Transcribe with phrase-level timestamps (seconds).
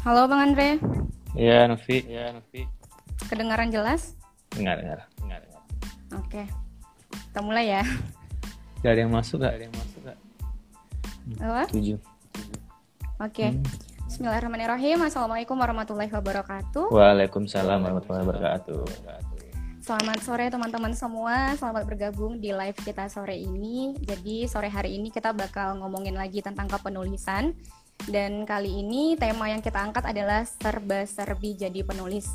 [0.00, 0.80] Halo Bang Andre,
[1.36, 2.00] Iya, Novi.
[2.08, 2.64] Iya, Novi.
[3.28, 4.16] kedengaran jelas?
[4.48, 5.04] Dengar, dengar.
[5.20, 5.62] Dengar, dengar.
[6.16, 6.42] Oke,
[7.12, 7.84] kita mulai ya.
[8.80, 9.52] Gak ada yang masuk gak?
[9.52, 10.18] Gak ada yang masuk gak?
[11.44, 11.62] Apa?
[11.68, 11.98] Tujuh.
[13.20, 13.46] Oke.
[14.08, 15.04] Bismillahirrahmanirrahim.
[15.04, 16.88] Assalamualaikum warahmatullahi wabarakatuh.
[16.90, 18.80] Waalaikumsalam warahmatullahi wabarakatuh.
[19.84, 21.52] Selamat sore teman-teman semua.
[21.60, 23.92] Selamat bergabung di live kita sore ini.
[24.00, 27.52] Jadi sore hari ini kita bakal ngomongin lagi tentang kepenulisan.
[28.08, 32.30] Dan kali ini tema yang kita angkat adalah serba-serbi jadi penulis.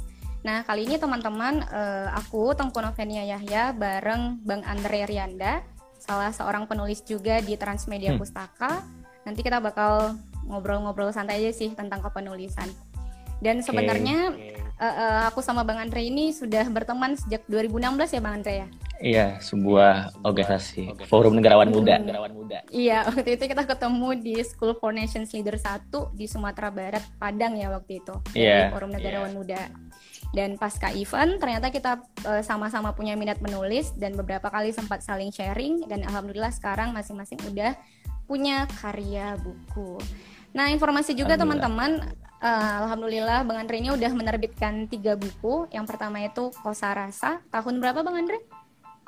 [0.46, 5.66] Nah, kali ini teman-teman, eh, aku Tengku Novenia Yahya bareng Bang Andre Rianda,
[5.98, 8.22] salah seorang penulis juga di Transmedia Hmm.
[8.22, 8.86] Pustaka.
[9.26, 12.70] Nanti kita bakal ngobrol-ngobrol santai aja sih tentang kepenulisan.
[13.42, 14.38] Dan sebenarnya
[14.76, 18.68] eh, eh, aku sama Bang Andre ini sudah berteman sejak 2016 ya Bang Andre ya?
[19.04, 22.00] Iya, sebuah organisasi Forum Negarawan Muda.
[22.72, 27.60] Iya, waktu itu kita ketemu di School for Nations Leader 1 di Sumatera Barat, Padang
[27.60, 28.16] ya waktu itu.
[28.32, 29.68] Iya, Forum Negarawan Muda.
[30.32, 35.32] Dan pasca event ternyata kita eh, sama-sama punya minat menulis dan beberapa kali sempat saling
[35.32, 37.76] sharing dan alhamdulillah sekarang masing-masing udah
[38.28, 40.00] punya karya buku.
[40.56, 42.00] Nah, informasi juga teman-teman,
[42.40, 45.68] eh, alhamdulillah Bang Andre ini udah menerbitkan tiga buku.
[45.72, 48.40] Yang pertama itu Kosa Rasa, tahun berapa Bang Andre?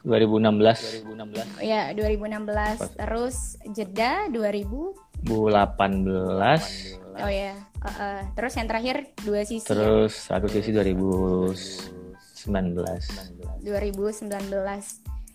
[0.08, 1.03] 2016.
[1.59, 2.95] Ya, 2016.
[2.95, 4.95] Terus Jeda 2000
[5.27, 6.95] 2018.
[7.17, 8.22] Oh ya, eh, eh.
[8.38, 12.45] terus yang terakhir dua sisi ya, Terus satu sisi 2019.
[13.66, 14.30] 2019.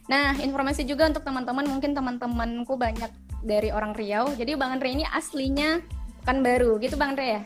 [0.07, 3.11] Nah, informasi juga untuk teman-teman, mungkin teman-temanku banyak
[3.43, 4.31] dari orang Riau.
[4.35, 5.83] Jadi Bang Andre ini aslinya
[6.23, 7.43] Pekanbaru, gitu Bang Andre ya?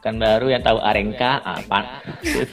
[0.00, 2.00] Kan baru yang tahu Arengka apa?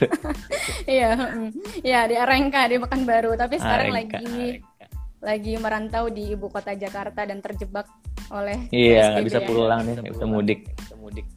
[0.88, 1.50] Iya, mm.
[1.84, 3.36] iya di Arengka di Pekanbaru.
[3.36, 4.86] Tapi sekarang Arengka, lagi Arengka.
[5.18, 7.88] lagi merantau di ibu kota Jakarta dan terjebak
[8.30, 9.46] oleh Iya, nggak PSBB bisa ya.
[9.48, 10.60] pulang nih, nggak bisa mudik.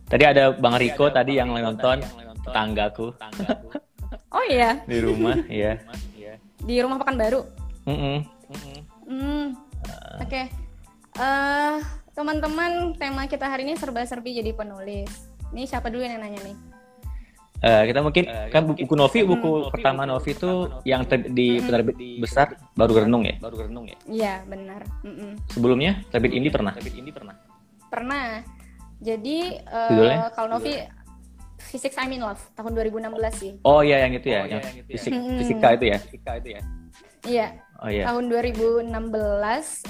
[0.06, 2.04] Tadi ada Bang Riko tadi yang nonton
[2.44, 3.16] tetanggaku
[4.36, 5.80] Oh iya, di rumah, iya.
[6.60, 7.42] di rumah Pekanbaru.
[7.88, 8.18] Mm-mm.
[9.08, 9.46] Hmm,
[10.20, 10.42] oke.
[11.12, 11.76] Eh,
[12.14, 15.31] teman-teman, tema kita hari ini serba-serbi jadi penulis.
[15.52, 16.56] Ini siapa dulu yang nanya nih?
[17.62, 20.52] Eh, kita mungkin kan buku, buku Novi buku pertama Novi itu
[20.82, 24.82] yang ter- di penerbit besar baru renung ya baru renung ya Iya, benar.
[25.02, 25.38] Mm-mm.
[25.48, 27.38] sebelumnya terbit ini pernah terbit ini pernah
[27.86, 28.42] Pernah.
[28.98, 30.34] Jadi eh, Judulnya?
[30.34, 30.74] kalau Novi
[31.62, 33.52] Physics I'm in Love tahun 2016 sih.
[33.62, 35.38] oh iya yang itu ya yang fisik Hmm.
[35.38, 36.62] fisika itu ya fisika itu ya
[37.22, 37.48] Iya,
[37.78, 38.90] oh iya tahun 2016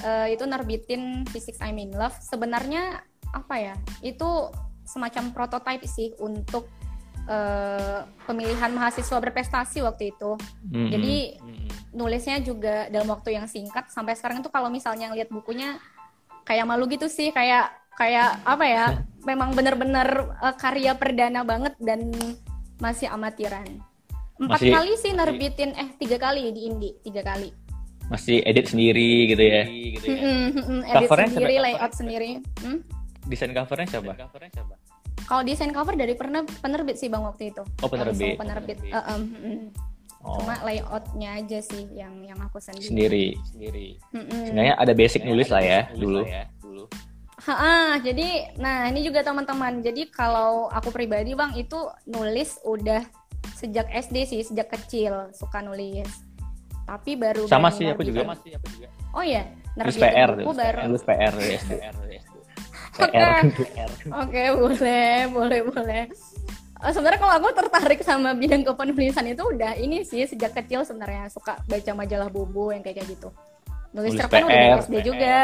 [0.04, 2.12] eh, itu nerbitin Physics I'm in Love.
[2.20, 3.00] Sebenarnya
[3.32, 3.72] apa ya?
[4.02, 4.52] Itu
[4.92, 6.68] semacam prototipe sih untuk
[7.24, 10.36] eh, pemilihan mahasiswa berprestasi waktu itu.
[10.68, 10.92] Mm-mm.
[10.92, 11.16] Jadi
[11.96, 15.76] nulisnya juga dalam waktu yang singkat sampai sekarang itu kalau misalnya lihat bukunya
[16.48, 18.84] kayak malu gitu sih kayak kayak apa ya
[19.28, 22.08] memang bener-bener eh, karya perdana banget dan
[22.80, 23.68] masih amatiran
[24.40, 27.52] empat Masih- kali sih nerbitin eh tiga kali di Indi tiga kali
[28.10, 32.30] masih edit sendiri gitu ya mm-mm, edit sendiri layout sendiri
[32.64, 32.80] Hmm?
[33.26, 34.12] Desain covernya siapa?
[35.26, 37.62] Kalau desain cover dari pernah penerbit sih bang waktu itu.
[37.80, 38.36] Oh, penerbit.
[38.36, 38.78] Langsung penerbit.
[38.82, 39.66] Eh, em, mm.
[40.26, 40.36] oh.
[40.42, 43.26] Cuma layoutnya aja sih yang yang aku sendiri, sendiri.
[43.54, 43.88] Sendiri.
[44.12, 44.42] Mm-mm.
[44.50, 46.26] sebenarnya ada basic nulis lah ya dulu.
[47.42, 49.82] Ha, jadi, nah ini juga teman-teman.
[49.82, 51.74] Jadi kalau aku pribadi bang itu
[52.06, 53.02] nulis udah
[53.58, 56.06] sejak SD sih, sejak kecil suka nulis.
[56.86, 58.30] Tapi baru sama sih aku juga.
[58.30, 60.78] Nerbitin- Oh iya, nulis PR buku baru.
[60.86, 62.21] nulis PR ya SD
[62.92, 63.24] Oke.
[64.12, 66.02] Oke, boleh, boleh, boleh.
[66.82, 71.30] Eh, sebenarnya kalau aku tertarik sama bidang kepenulisan itu udah ini sih sejak kecil sebenarnya
[71.30, 73.30] suka baca majalah Bobo yang kayak kayak gitu.
[73.92, 74.58] Nulis Nulis cerpen udah PR.
[74.58, 75.36] dari SD juga.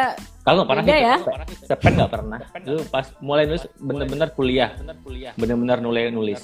[0.42, 1.16] Kalau nggak pernah Beda sih, ya?
[1.68, 2.38] Cerpen nggak pernah.
[2.64, 4.70] Dulu pas mulai nulis bener-bener kuliah,
[5.38, 6.40] bener-bener nulis nulis.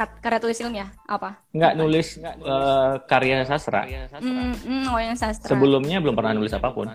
[0.00, 1.36] Karya tulis ilmiah apa?
[1.52, 3.84] Nggak nulis eh, karya sastra.
[4.16, 5.50] Hmm, hmm, oh yang sastra.
[5.52, 6.88] Sebelumnya belum pernah nulis apa pun.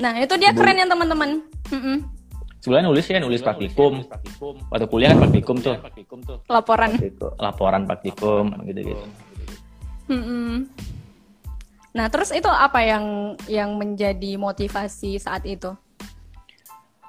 [0.00, 1.30] Nah, itu dia Sebelum- keren ya teman-teman.
[1.70, 1.96] Mm-mm.
[2.60, 4.04] Sebelumnya nulis ya nulis praktikum.
[4.68, 5.76] Waktu kuliah kan praktikum tuh.
[6.48, 6.92] Laporan.
[6.96, 7.28] Gitu.
[7.40, 9.04] Laporan praktikum gitu-gitu.
[11.90, 15.72] Nah, terus itu apa yang yang menjadi motivasi saat itu?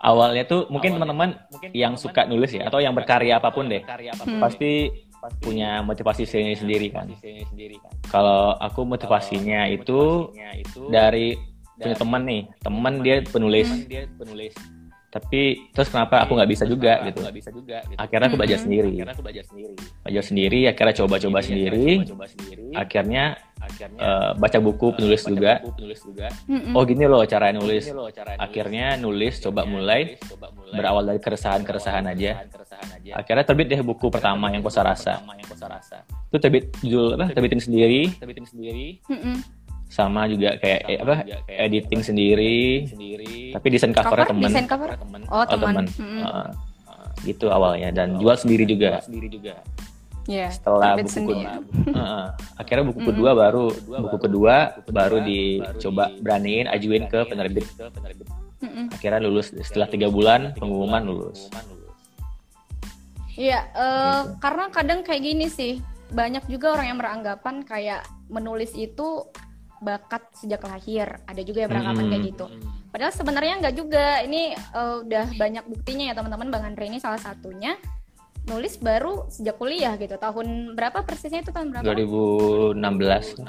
[0.02, 1.38] Awalnya tuh mungkin teman-teman
[1.76, 3.84] yang suka nulis ya atau yang berkarya apa pun deh.
[4.40, 4.90] Pasti
[5.44, 7.12] punya motivasi sendiri sendiri kan.
[8.10, 10.32] Kalau aku motivasinya itu
[10.90, 11.38] dari
[11.82, 13.68] punya teman nih, teman dia penulis.
[15.12, 17.20] Tapi terus kenapa aku nggak bisa juga gitu?
[18.00, 19.04] Akhirnya aku belajar sendiri.
[20.08, 22.08] Belajar sendiri, akhirnya coba-coba sendiri.
[22.72, 23.36] Akhirnya
[24.00, 25.60] uh, baca buku penulis juga.
[26.72, 27.92] Oh gini loh cara nulis.
[28.40, 30.16] Akhirnya nulis coba mulai
[30.72, 32.48] berawal dari keresahan-keresahan aja.
[33.12, 35.20] Akhirnya terbit deh buku pertama yang kosa rasa.
[36.32, 37.36] Itu terbit judul apa?
[37.36, 38.16] Terbitin sendiri.
[38.16, 39.04] Terbitin sendiri.
[39.92, 41.16] Sama juga kayak eh, apa?
[41.52, 42.88] Editing sendiri.
[43.52, 44.48] Tapi desain covernya teman.
[44.48, 44.90] Desain cover?
[45.28, 45.84] Oh, teman.
[46.00, 46.48] Uh,
[47.28, 49.04] gitu awalnya dan jual sendiri juga.
[49.04, 49.60] Sendiri juga.
[50.30, 51.52] Yeah, setelah buku kedua,
[51.98, 53.38] uh, akhirnya buku kedua mm.
[53.42, 53.66] baru
[54.06, 54.56] buku kedua
[54.86, 57.66] baru dicoba beraniin ajuin ke penerbit.
[58.62, 58.86] Mm -mm.
[58.94, 61.50] Akhirnya lulus setelah tiga bulan pengumuman lulus.
[63.34, 63.82] Iya, uh,
[64.30, 64.46] gitu.
[64.46, 65.82] karena kadang kayak gini sih
[66.14, 69.26] banyak juga orang yang beranggapan kayak menulis itu
[69.82, 71.20] bakat sejak lahir.
[71.26, 72.12] Ada juga yang beranggapan hmm.
[72.14, 72.46] kayak gitu.
[72.94, 74.06] Padahal sebenarnya nggak juga.
[74.24, 74.42] Ini
[74.78, 76.48] uh, udah banyak buktinya ya teman-teman.
[76.54, 77.76] Bang Andre ini salah satunya
[78.50, 80.18] nulis baru sejak kuliah gitu.
[80.18, 81.86] Tahun berapa persisnya itu tahun berapa?
[81.86, 83.42] 2016.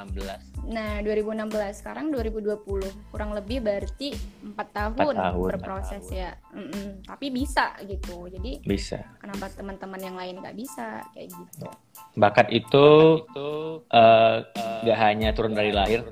[0.63, 3.11] Nah, 2016 sekarang 2020.
[3.11, 6.23] Kurang lebih berarti empat tahun, 4 tahun berproses 4 tahun.
[6.23, 6.31] ya.
[6.55, 6.87] Mm -mm.
[7.09, 8.17] Tapi bisa gitu.
[8.31, 8.99] Jadi bisa.
[9.19, 11.67] Kenapa teman-teman yang lain nggak bisa kayak gitu?
[12.15, 12.87] Bakat itu
[13.33, 14.37] uh,
[14.85, 16.05] gak hanya turun dari lahir,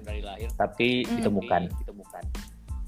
[0.56, 1.20] tapi mm.
[1.20, 1.62] ditemukan.
[1.84, 2.24] ditemukan.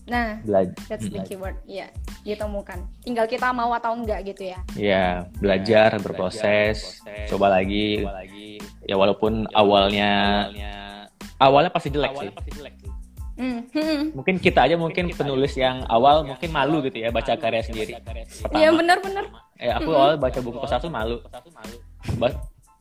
[0.07, 0.75] Nah, belajar.
[0.91, 1.57] That's the keyword.
[1.63, 1.87] Iya,
[2.27, 2.79] ditemukan.
[3.07, 4.59] Tinggal kita mau atau enggak gitu ya.
[4.75, 5.07] Iya,
[5.39, 8.03] belajar, ya, berproses, berproses, coba lagi.
[8.03, 8.49] Coba lagi.
[8.83, 10.11] Ya walaupun awalnya
[10.51, 10.75] awalnya,
[11.39, 12.37] awalnya pasti jelek awalnya sih.
[12.39, 12.91] Pasti jelek sih.
[13.33, 13.61] Mm.
[14.17, 17.97] mungkin kita aja mungkin penulis yang awal mungkin malu gitu ya baca karya sendiri.
[18.53, 19.25] Iya benar-benar.
[19.57, 21.23] Ya aku awal baca buku ke satu malu.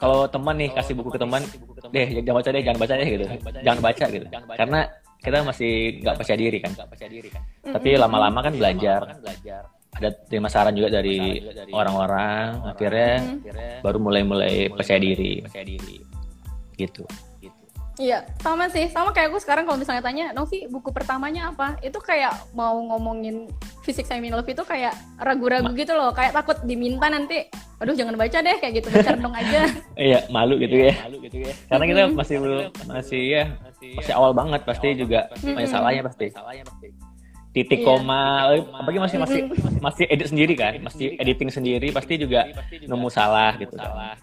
[0.01, 1.45] Kalau teman nih kasih buku ke teman,
[1.94, 3.25] deh jangan baca deh, jangan baca deh gitu,
[3.62, 4.25] jangan baca gitu.
[4.57, 4.79] Karena
[5.21, 6.73] kita masih nggak percaya diri kan.
[7.62, 9.21] Tapi lama-lama kan belajar.
[9.91, 11.38] Ada terima saran juga dari
[11.69, 12.73] orang-orang.
[12.73, 13.38] Akhirnya
[13.85, 15.45] baru mulai-mulai percaya diri.
[16.73, 17.06] Gitu.
[18.01, 18.89] Iya, sama sih.
[18.89, 21.77] Sama kayak aku sekarang kalau misalnya tanya, Novi, buku pertamanya apa?
[21.85, 23.45] Itu kayak mau ngomongin
[23.81, 26.13] fisik saya love itu kayak ragu-ragu gitu loh.
[26.13, 27.50] Kayak takut diminta nanti,
[27.81, 28.88] aduh jangan baca deh, kayak gitu.
[28.94, 29.62] Baca dong aja.
[30.10, 30.94] iya, malu gitu ya.
[31.06, 31.54] Malu gitu ya.
[31.68, 33.44] Karena kita masih belum, masih ya,
[33.98, 35.28] masih awal banget pasti juga.
[35.42, 36.28] Banyak salahnya pasti.
[37.51, 37.88] Titik iya.
[37.88, 39.39] koma, apalagi masih masih
[39.84, 44.16] masih edit sendiri kan, masih editing sendiri, pasti juga nemu salah gitu kan.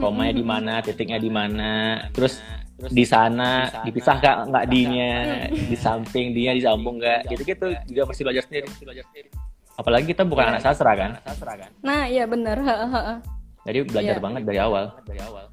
[0.00, 2.40] Komanya di mana, titiknya di mana, terus
[2.76, 5.12] Terus di sana dipisah kak nggak dinya.
[5.48, 7.32] Di samping dia disambung nggak?
[7.32, 7.66] Gitu-gitu.
[7.88, 8.68] juga masih belajar sendiri.
[9.76, 11.20] Apalagi kita bukan anak sastra kan?
[11.80, 12.58] Nah iya benar
[13.66, 14.22] jadi belajar ya.
[14.22, 14.84] banget dari awal.
[15.02, 15.44] Dari awal.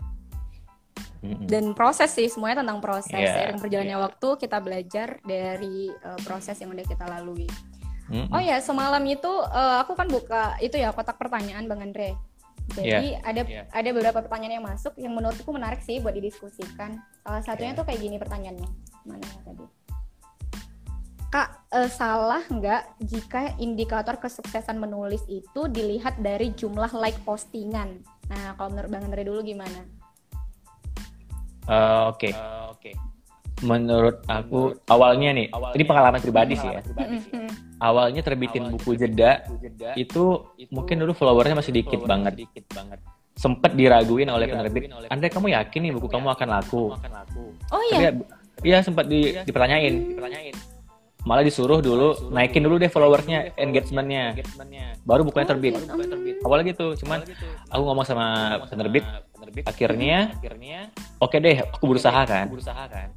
[1.23, 3.15] Dan proses sih semuanya tentang proses.
[3.15, 3.33] Yeah.
[3.33, 4.05] seiring berjalannya yeah.
[4.05, 7.49] waktu kita belajar dari uh, proses yang udah kita lalui.
[8.29, 12.13] Oh ya semalam itu uh, aku kan buka itu ya kotak pertanyaan bang Andre
[12.71, 13.27] jadi yeah.
[13.27, 13.65] ada yeah.
[13.69, 16.97] ada beberapa pertanyaan yang masuk yang menurutku menarik sih buat didiskusikan.
[17.21, 17.79] Salah satunya yeah.
[17.79, 18.69] tuh kayak gini pertanyaannya.
[19.03, 19.65] Mana tadi?
[21.33, 28.05] Kak, uh, salah nggak jika indikator kesuksesan menulis itu dilihat dari jumlah like postingan?
[28.29, 29.81] Nah, kalau menurut Bang Andre dulu gimana?
[31.65, 32.29] Uh, Oke.
[32.29, 32.31] Okay.
[32.31, 32.93] Uh, Oke.
[32.93, 32.95] Okay
[33.63, 37.31] menurut aku awalnya nih awalnya, ini pengalaman pribadi sih ya pribadi sih.
[37.83, 42.47] awalnya terbitin awalnya buku jeda, jeda itu, itu mungkin dulu followernya masih dikit banget.
[42.47, 43.03] dikit banget.
[43.35, 46.95] Sempet diraguin oleh penerbit Anda kamu yakin nih buku kamu akan laku?
[47.75, 48.15] oh iya.
[48.63, 50.15] Iya sempat di, dipertanyain.
[50.15, 50.55] dipertanyain.
[51.23, 54.39] Malah disuruh dulu naikin dulu deh followersnya engagementnya.
[55.03, 55.73] baru bukunya terbit.
[56.43, 57.19] awalnya gitu cuman
[57.67, 58.27] aku ngomong sama
[58.71, 59.03] penerbit
[59.67, 60.31] akhirnya
[61.19, 62.47] oke okay deh aku berusaha kan.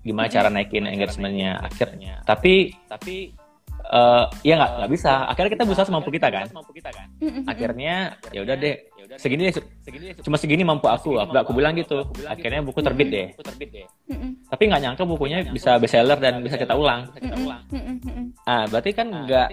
[0.03, 1.63] gimana cara naikin engagementnya?
[1.63, 3.46] Akhirnya tapi tapi
[3.91, 4.71] uh, ya nggak?
[4.83, 5.13] Nggak bisa.
[5.31, 6.47] Akhirnya kita berusaha semampu kita kan?
[7.47, 8.77] Akhirnya ya udah deh.
[9.23, 9.55] Segini deh
[10.23, 11.19] cuma segini mampu aku.
[11.23, 12.03] Aku, aku bilang gitu.
[12.27, 13.29] Akhirnya buku terbit deh.
[14.51, 17.07] Tapi nggak nyangka bukunya bisa bestseller dan bisa kita ulang.
[18.47, 19.49] Ah berarti kan nggak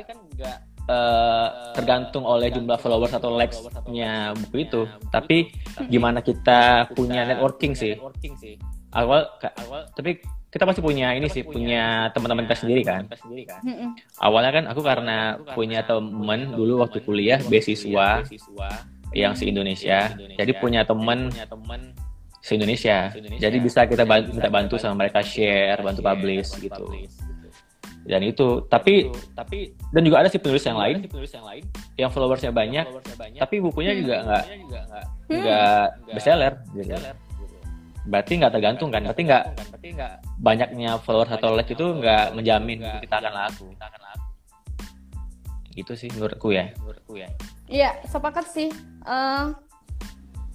[0.84, 4.84] Uh, tergantung oleh jumlah followers atau likes-nya buku itu.
[5.16, 5.48] Tapi
[5.88, 7.96] gimana kita punya networking sih.
[8.92, 9.24] Awal,
[9.96, 10.20] tapi
[10.54, 13.10] kita pasti punya ini sih, punya teman-teman kita sendiri kan.
[14.22, 18.22] Awalnya kan aku karena punya temen dulu waktu kuliah beasiswa
[19.18, 20.14] yang se Indonesia.
[20.14, 21.34] Jadi punya teman
[22.38, 23.10] se Indonesia.
[23.18, 26.86] Jadi bisa kita bantu, minta bantu sama mereka share, bantu publish gitu.
[28.04, 31.08] Dan itu, tapi tapi dan juga ada sih penulis yang lain,
[31.98, 32.86] yang followersnya banyak,
[33.42, 34.44] tapi bukunya juga nggak
[35.34, 35.84] nggak
[36.14, 36.62] bestseller.
[36.78, 36.94] Gitu.
[38.06, 39.08] Berarti nggak tergantung kan?
[39.08, 39.44] Berarti nggak
[40.42, 43.68] banyaknya followers atau like itu nggak menjamin kita akan laku.
[45.74, 46.70] Gitu sih menurutku ya.
[46.82, 47.30] Menurutku ya.
[47.66, 48.70] Iya, sepakat sih.
[49.04, 49.58] Uh,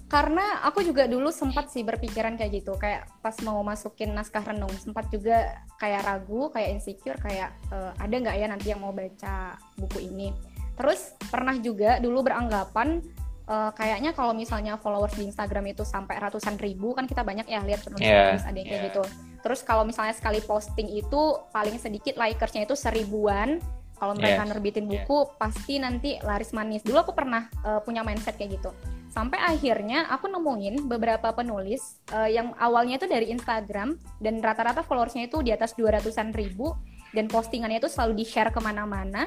[0.09, 4.73] karena aku juga dulu sempat sih berpikiran kayak gitu kayak pas mau masukin naskah renung
[4.73, 9.53] sempat juga kayak ragu kayak insecure kayak uh, ada nggak ya nanti yang mau baca
[9.77, 10.33] buku ini
[10.73, 13.05] terus pernah juga dulu beranggapan
[13.45, 17.61] uh, kayaknya kalau misalnya followers di Instagram itu sampai ratusan ribu kan kita banyak ya
[17.61, 18.87] lihat penulis yeah, ada yang kayak yeah.
[18.89, 19.03] gitu
[19.39, 23.59] terus kalau misalnya sekali posting itu paling sedikit likersnya itu seribuan
[23.99, 24.49] kalau mereka yes.
[24.55, 25.35] nerbitin buku yeah.
[25.35, 28.71] pasti nanti laris manis dulu aku pernah uh, punya mindset kayak gitu
[29.11, 35.27] sampai akhirnya aku nemuin beberapa penulis uh, yang awalnya itu dari Instagram dan rata-rata followersnya
[35.27, 36.77] itu di atas 200-an ribu
[37.11, 39.25] dan postingannya itu selalu di share ke mana-mana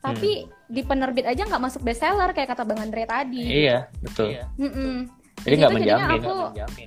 [0.00, 0.70] tapi hmm.
[0.70, 4.38] di penerbit aja nggak masuk bestseller kayak kata Bang Andre tadi iya betul.
[4.56, 4.96] Mm -mm.
[5.44, 6.20] Jadi nggak menjamin.
[6.24, 6.34] Aku,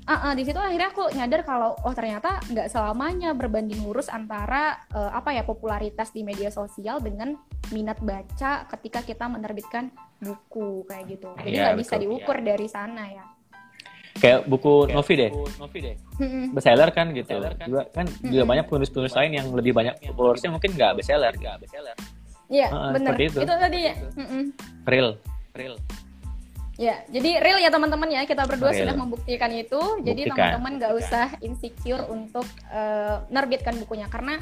[0.07, 4.79] Uh, uh, di situ akhirnya aku nyadar kalau oh ternyata nggak selamanya berbanding lurus antara
[4.95, 7.35] uh, apa ya popularitas di media sosial dengan
[7.75, 9.91] minat baca ketika kita menerbitkan
[10.23, 11.29] buku kayak gitu.
[11.37, 12.43] Jadi iya, nggak ya, bisa diukur ya.
[12.55, 13.25] dari sana ya.
[14.17, 15.31] Kayak buku Kayak Novi deh.
[15.61, 15.95] Novi deh.
[16.55, 17.29] Bestseller kan gitu.
[17.37, 17.67] Bestseller kan.
[17.69, 18.31] Juga kan hmm.
[18.33, 21.33] juga banyak penulis-penulis lain yang lebih banyak followersnya mungkin nggak bestseller.
[21.37, 21.97] Nggak bestseller.
[22.47, 23.13] Iya, uh, benar.
[23.19, 23.39] Itu.
[23.43, 23.93] itu tadi ya.
[24.87, 25.09] Real.
[25.53, 25.75] Real.
[26.77, 28.86] Ya, jadi real ya teman-teman ya kita berdua real.
[28.86, 29.81] sudah membuktikan itu.
[29.81, 30.05] Buktikan.
[30.05, 34.38] Jadi teman-teman nggak usah insecure untuk uh, nerbitkan bukunya karena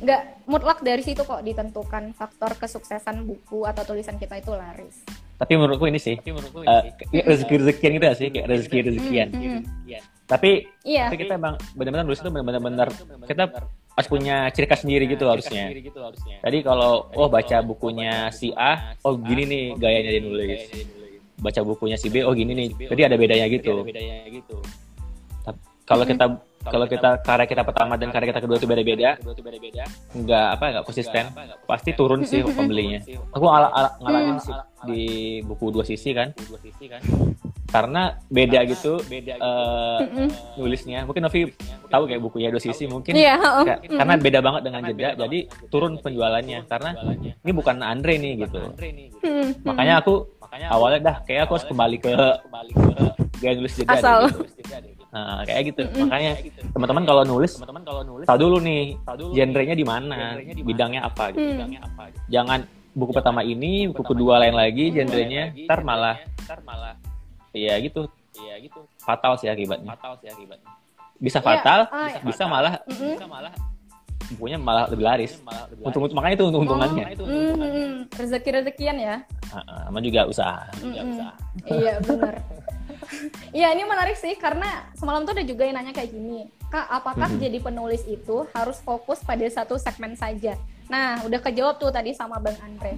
[0.00, 5.04] nggak mutlak dari situ kok ditentukan faktor kesuksesan buku atau tulisan kita itu laris.
[5.36, 7.20] Tapi menurutku ini sih, tapi menurutku ini uh, sih.
[7.28, 9.28] rezeki rezekian gitu ya sih, kayak rezeki rezekian.
[9.28, 9.60] Mm -hmm.
[10.24, 10.50] Tapi,
[10.86, 11.10] iya.
[11.10, 12.88] tapi kita emang benar-benar nulis itu benar-benar
[13.26, 13.44] kita
[13.98, 15.68] harus punya ciri khas sendiri gitu harusnya.
[16.40, 20.60] Jadi kalau oh baca bukunya si A, oh gini nih gayanya dia nulis
[21.40, 24.56] baca bukunya si B oh gini nih jadi ada bedanya gitu, gitu.
[25.88, 26.24] kalau kita
[26.60, 29.16] kalau kita karya kita pertama dan karya kita kedua itu beda-beda
[30.12, 31.24] nggak apa nggak konsisten.
[31.64, 33.00] pasti turun sih pembelinya.
[33.32, 34.52] Aku ala, ala, ngalamin sih
[34.84, 35.02] di
[35.40, 36.36] buku dua sisi kan.
[37.70, 39.98] Karena beda gitu beda uh,
[40.60, 41.08] nulisnya.
[41.08, 41.48] Mungkin Novi
[41.88, 43.16] tahu kayak bukunya dua sisi mungkin.
[43.16, 43.64] Yeah, oh.
[43.88, 45.38] karena beda banget dengan jeda jadi
[45.72, 46.68] turun penjualannya.
[46.68, 46.92] karena
[47.40, 48.60] ini bukan Andre nih gitu.
[49.64, 52.12] Makanya aku makanya awalnya dah kayak aku harus kembali ke
[52.44, 52.92] kembali ke
[53.40, 54.20] gaya nulis jeda Asal.
[54.28, 54.44] gitu.
[55.10, 55.82] Nah, kayak gitu.
[55.82, 56.02] Mm -hmm.
[56.06, 56.32] Makanya
[56.70, 61.00] teman-teman kalau nulis, teman-teman kalau nulis tahu dulu nih, tahu dulu genrenya di mana, bidangnya
[61.08, 61.40] apa gitu.
[61.40, 61.52] Hmm.
[61.56, 62.24] Bidangnya apa gitu.
[62.30, 62.58] Jangan
[62.94, 66.94] buku pertama ini, buku kedua lain lagi genrenya, ntar malah ntar malah
[67.56, 68.06] iya gitu.
[68.38, 68.86] Iya gitu.
[69.02, 69.98] Fatal sih akibatnya.
[69.98, 70.68] Fatal sih akibatnya.
[71.20, 73.12] Bisa iya, fatal, yeah, uh, bisa, malah mm -hmm.
[73.18, 73.52] bisa malah
[74.36, 75.38] bukunya malah lebih laris.
[75.82, 77.04] Untung untung makanya itu untung untungannya.
[77.18, 79.16] Oh, mm, mm, rezeki rezekian ya.
[79.50, 80.70] Sama juga usaha.
[80.78, 81.32] Mm, juga usaha.
[81.66, 82.34] Iya benar.
[83.50, 87.26] Iya ini menarik sih karena semalam tuh ada juga yang nanya kayak gini, kak apakah
[87.26, 87.42] mm -hmm.
[87.42, 90.54] jadi penulis itu harus fokus pada satu segmen saja?
[90.86, 92.94] Nah udah kejawab tuh tadi sama bang Andre.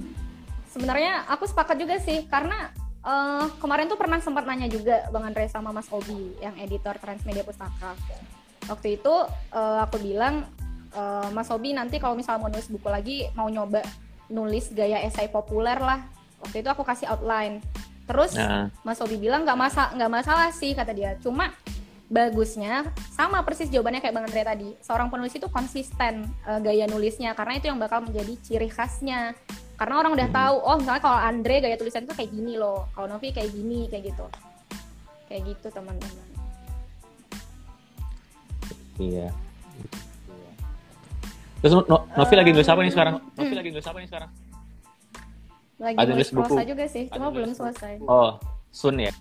[0.69, 2.73] Sebenarnya aku sepakat juga sih karena
[3.05, 7.45] uh, kemarin tuh pernah sempat nanya juga bang Andre sama Mas Obi yang editor Transmedia
[7.45, 7.97] Pustaka.
[8.69, 9.15] Waktu itu
[9.53, 10.47] uh, aku bilang
[10.97, 13.83] uh, Mas Hobi nanti kalau misalnya mau nulis buku lagi mau nyoba
[14.33, 16.05] nulis gaya esai populer lah.
[16.43, 17.63] Waktu itu aku kasih outline.
[18.09, 18.73] Terus nah.
[18.83, 21.15] Mas Hobi bilang nggak masa nggak masalah sih kata dia.
[21.21, 21.53] Cuma
[22.13, 24.69] bagusnya sama persis jawabannya kayak Bang Andre tadi.
[24.85, 29.37] Seorang penulis itu konsisten uh, gaya nulisnya karena itu yang bakal menjadi ciri khasnya.
[29.77, 30.37] Karena orang udah hmm.
[30.37, 33.89] tahu oh misalnya kalau Andre gaya tulisan itu kayak gini loh kalau Novi kayak gini
[33.89, 34.27] kayak gitu.
[35.31, 36.27] Kayak gitu teman-teman.
[39.01, 39.33] Iya
[41.63, 43.15] Terus no, Novi uh, lagi nulis apa nih sekarang?
[43.23, 43.39] Hmm.
[43.39, 44.31] Novi lagi nulis apa nih sekarang?
[45.79, 47.95] Lagi Ada nulis buku juga sih, cuma Ada belum selesai.
[48.07, 48.31] Oh,
[48.75, 49.15] Sun ya?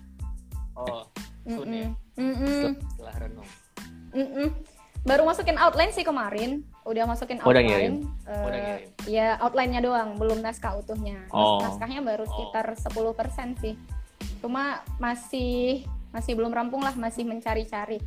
[0.74, 1.06] Oh,
[1.46, 1.78] Sun mm -mm.
[1.78, 1.88] ya?
[2.18, 2.62] Mm -mm.
[2.98, 3.48] Setelah renung.
[4.10, 4.48] Mm -mm.
[5.02, 8.06] Baru masukin outline sih kemarin, udah masukin oh, outline.
[8.26, 8.90] Uh, udah ngirim.
[9.06, 11.26] Ya outline-nya doang, belum naskah utuhnya.
[11.30, 11.62] Oh.
[11.62, 13.14] Naskahnya baru sekitar oh.
[13.14, 13.74] 10% sih.
[14.42, 17.98] Cuma masih masih belum rampung lah, masih mencari-cari.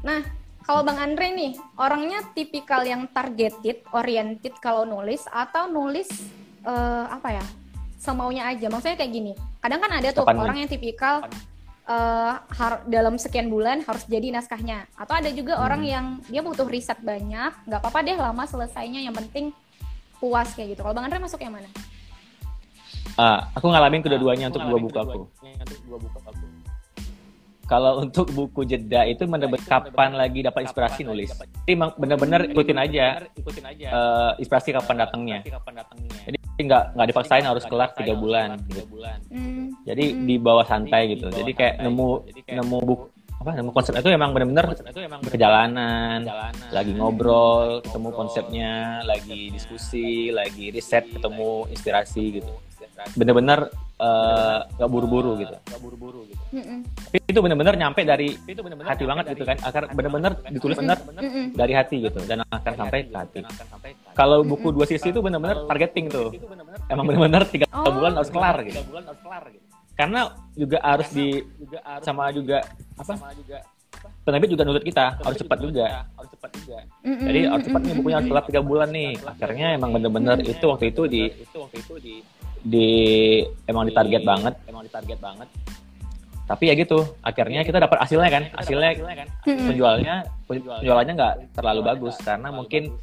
[0.00, 0.24] Nah,
[0.68, 6.12] kalau Bang Andre nih, orangnya tipikal yang targeted, oriented kalau nulis atau nulis
[6.60, 7.44] uh, apa ya?
[7.96, 8.68] Semaunya aja.
[8.68, 9.32] Maksudnya kayak gini.
[9.64, 11.24] Kadang kan ada tuh Kapan orang yang tipikal
[11.88, 12.36] uh,
[12.84, 14.84] dalam sekian bulan harus jadi naskahnya.
[15.00, 15.64] Atau ada juga hmm.
[15.64, 19.56] orang yang dia butuh riset banyak, nggak apa-apa deh lama selesainya, yang penting
[20.20, 20.84] puas kayak gitu.
[20.84, 21.72] Kalau Bang Andre masuk yang mana?
[23.16, 25.24] Uh, aku ngalamin kedua-duanya uh, untuk dua buku aku
[27.68, 31.36] kalau untuk buku jeda itu benar-benar kapan lagi dapat inspirasi nulis.
[31.68, 35.38] Jadi benar-benar ikutin aja, ikutin aja uh, inspirasi kapan datangnya.
[36.24, 38.56] Jadi nggak nggak dipaksain harus kelar tiga bulan.
[38.72, 38.88] Gitu.
[39.28, 39.76] Hmm.
[39.84, 40.24] Jadi hmm.
[40.24, 41.28] di bawah santai gitu.
[41.28, 42.08] Jadi kayak nemu
[42.48, 43.04] nemu buku
[43.38, 44.74] apa nemu konsep itu emang benar-benar
[45.22, 46.26] perjalanan,
[46.74, 48.74] lagi ngobrol, ketemu konsepnya,
[49.06, 52.50] lagi diskusi, lagi riset, ketemu inspirasi gitu.
[53.14, 55.54] Bener-bener eh, nggak buru-buru gitu.
[55.58, 56.38] Nggak buru-buru gitu.
[56.48, 56.80] Mm-mm.
[56.96, 59.56] tapi itu benar-benar nyampe dari itu benar-benar hati banget gitu kan.
[59.60, 61.44] Akan benar-benar ditulis benar Mm-mm.
[61.52, 63.38] dari hati gitu dan akan sampai ke hati.
[64.16, 66.32] kalau buku dua sisi itu benar-benar targeting tuh.
[66.88, 67.92] emang benar-benar tiga Oh.
[67.94, 68.80] bulan harus kelar gitu.
[69.94, 70.20] Karena
[70.54, 71.42] juga harus di
[72.02, 72.62] sama juga
[72.96, 73.14] apa?
[74.22, 76.76] penerbit juga nuntut kita harus cepat juga harus cepat juga.
[77.02, 77.26] Mm-mm.
[77.26, 79.10] jadi harus cepat nih bukunya harus kelar tiga bulan nih.
[79.24, 81.22] Akhirnya emang bener-bener itu waktu itu di
[81.98, 82.14] di
[83.66, 84.54] emang ditarget banget.
[84.66, 85.48] Emang ditarget banget.
[86.48, 88.44] Tapi ya gitu akhirnya kita dapat hasilnya kan.
[88.56, 89.68] Hasilnya Mm-mm.
[89.68, 90.14] penjualnya
[90.48, 92.96] penjualannya nggak terlalu bagus karena mungkin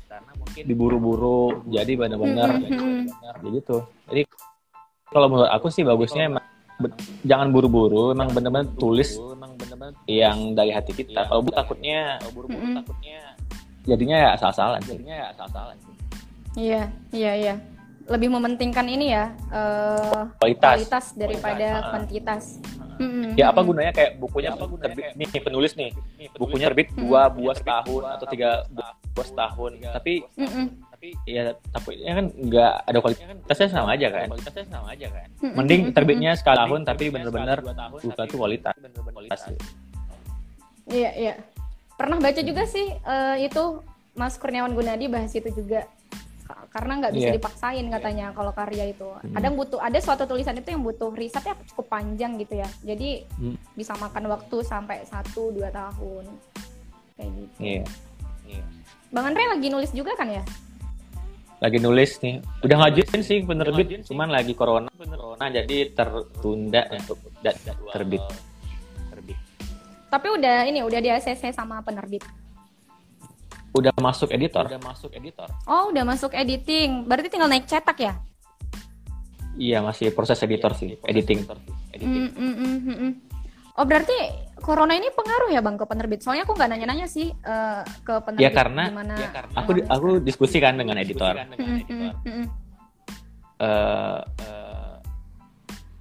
[0.66, 1.64] diburu-buru.
[1.70, 3.06] Jadi bener-bener Mm-mm.
[3.42, 3.78] jadi gitu.
[4.10, 4.22] Jadi
[5.14, 6.44] kalau menurut aku sih bagusnya emang
[7.24, 9.16] jangan buru-buru emang bener-bener tulis
[10.12, 11.24] yang dari hati kita.
[11.32, 12.20] kalau bu takutnya
[13.86, 15.78] jadinya ya asal-asalan jadinya ya asal-asalan
[16.56, 17.56] Iya, iya, iya.
[18.06, 20.74] Lebih mementingkan ini ya eh, kualitas.
[20.78, 22.44] kualitas daripada Kualitas, kuantitas.
[22.96, 23.36] Mm-mm.
[23.36, 25.20] ya apa gunanya kayak bukunya terbit?
[25.20, 25.92] nih penulis nih.
[26.40, 28.64] Bukunya terbit dua buah setahun atau tiga
[29.12, 29.72] buah setahun.
[30.00, 30.66] Tapi Mm-mm.
[31.28, 34.28] ya tapi ya kan nggak ada kualitasnya sama aja kan?
[34.32, 35.28] Kualitasnya sama aja kan?
[35.44, 37.58] Mending terbitnya sekali tahun tapi bener-bener
[38.00, 38.76] buka tuh kualitas.
[40.86, 41.34] Iya, iya.
[41.98, 43.82] Pernah baca juga sih eh, itu
[44.16, 45.84] Mas Kurniawan Gunadi bahas itu juga.
[46.46, 47.36] Ka- Karena nggak bisa Iya.
[47.36, 49.10] dipaksain katanya kalau karya itu.
[49.10, 49.34] Hmm.
[49.34, 52.70] Kadang butuh ada suatu tulisan itu yang butuh risetnya cukup panjang gitu ya.
[52.82, 53.58] Jadi Hmm.
[53.74, 56.26] bisa makan waktu sampai 1 2 tahun.
[57.16, 57.60] Kayak gitu.
[57.64, 57.84] iya
[59.08, 60.44] Bang Andre lagi nulis juga kan ya?
[61.56, 67.18] lagi nulis nih udah ngajuin sih penerbit cuman lagi corona corona jadi tertunda untuk
[67.88, 68.22] terbit
[69.10, 69.40] terbit
[70.06, 72.24] Tapi udah ini udah di ACC sama penerbit.
[73.76, 77.04] Udah masuk editor udah masuk editor Oh, udah masuk editing.
[77.04, 78.14] Berarti tinggal naik cetak ya?
[79.56, 81.48] iya masih proses editor sih editing
[81.90, 83.12] editing Mm, mm, mm, mm, mm.
[83.76, 84.16] Oh, berarti
[84.58, 86.20] corona ini pengaruh ya Bang ke penerbit?
[86.20, 89.16] Soalnya aku nggak nanya-nanya sih eh, ke penerbit ya karena gimana.
[89.54, 92.46] aku di- aku diskusi kan dengan editor Mm, mm, mm, mm.
[93.58, 94.94] eh eh,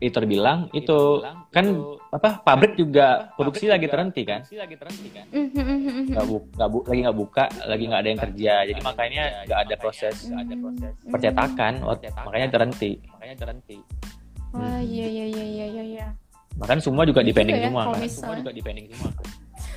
[0.00, 1.66] editor bilang itu kan
[2.14, 6.04] apa pabrik juga produksi lagi terhenti kan mm, mm, mm.
[6.14, 9.60] nggak bu- nggak bu- lagi nggak buka lagi nggak ada yang kerja jadi makanya nggak
[9.66, 11.82] ada proses Mm, percetakan
[12.22, 13.78] makanya terhenti makanya terhenti
[14.54, 15.84] Wah, iya iya iya iya iya.
[15.98, 16.06] iya.
[16.54, 19.26] makanya semua juga Gitu depending ya, semua kan semua juga depending semua kan.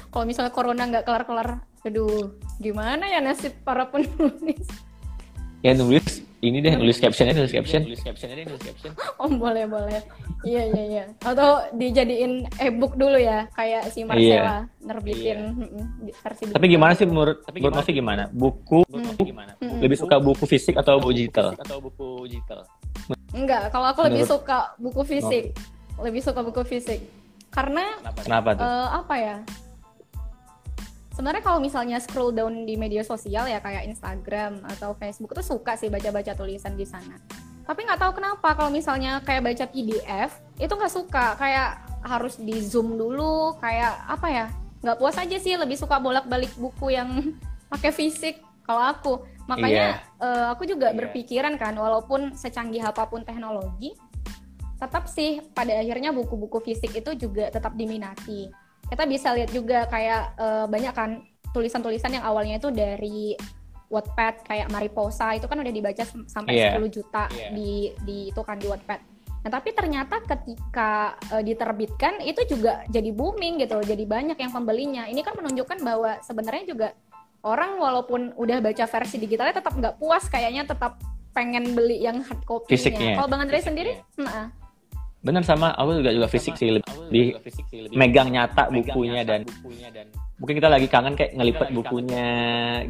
[0.07, 1.49] Kalau misalnya corona nggak kelar-kelar,
[1.83, 2.31] aduh,
[2.63, 4.65] gimana ya nasib para penulis?
[5.65, 9.65] ya nulis ini deh nulis captionnya nulis caption nulis captionnya deh nulis caption Oh, boleh
[9.65, 9.99] boleh.
[10.41, 11.03] Iya iya iya.
[11.19, 16.53] Atau dijadiin e-book dulu ya, kayak si Marcella nerbitin mm, di- versi Iya.
[16.53, 18.85] tapi gimana sih menurut menurut Novi gimana buku
[19.19, 19.51] gimana?
[19.59, 22.61] lebih suka buku fisik atau buku digital atau buku digital
[23.29, 25.43] Enggak, kalau aku lebih Menurut- suka buku fisik.
[25.97, 26.99] Lebih suka buku fisik.
[27.49, 27.83] Karena
[28.21, 29.37] kenapa tuh eh, apa ya?
[31.17, 35.73] Sebenarnya kalau misalnya scroll down di media sosial ya kayak Instagram atau Facebook tuh suka
[35.73, 37.17] sih baca-baca tulisan di sana.
[37.65, 42.61] Tapi nggak tahu kenapa kalau misalnya kayak baca PDF itu nggak suka kayak harus di
[42.61, 44.45] zoom dulu kayak apa ya
[44.85, 47.33] nggak puas aja sih lebih suka bolak-balik buku yang
[47.73, 51.01] pakai fisik kalau aku makanya eh, aku juga Iya.
[51.01, 53.97] berpikiran kan walaupun secanggih apa pun teknologi
[54.77, 58.66] tetap sih pada akhirnya buku-buku fisik itu juga tetap diminati.
[58.87, 61.09] Kita bisa lihat juga kayak eh, banyak kan
[61.51, 63.33] tulisan-tulisan yang awalnya itu dari
[63.87, 66.75] Wattpad kayak Mariposa itu kan udah dibaca sam- sampai Iya.
[66.75, 67.55] 10 juta Iya.
[67.55, 67.71] di
[68.03, 68.99] di itu kan di Wattpad.
[69.47, 70.91] Nah, tapi ternyata ketika
[71.31, 75.07] eh, diterbitkan itu juga jadi booming gitu, jadi banyak yang pembelinya.
[75.07, 76.87] Ini kan menunjukkan bahwa sebenarnya juga
[77.41, 80.99] orang walaupun udah baca versi digitalnya tetap nggak puas kayaknya tetap
[81.31, 82.75] pengen beli yang hard copy-nya.
[83.15, 84.51] Kalau Bang Andre sendiri, nah,
[85.27, 85.75] bener sama.
[85.75, 87.35] Aku juga juga fisik sih lebih
[87.91, 89.43] megang nyata bukunya dan
[90.37, 92.27] mungkin kita lagi kangen kayak ngelipet bukunya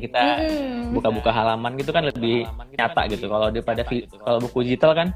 [0.04, 0.92] kita mm-mm.
[1.00, 2.46] buka-buka halaman gitu kan lebih
[2.78, 3.26] nyata gitu.
[3.26, 5.08] Kalau daripada vi- kalau buku digital kan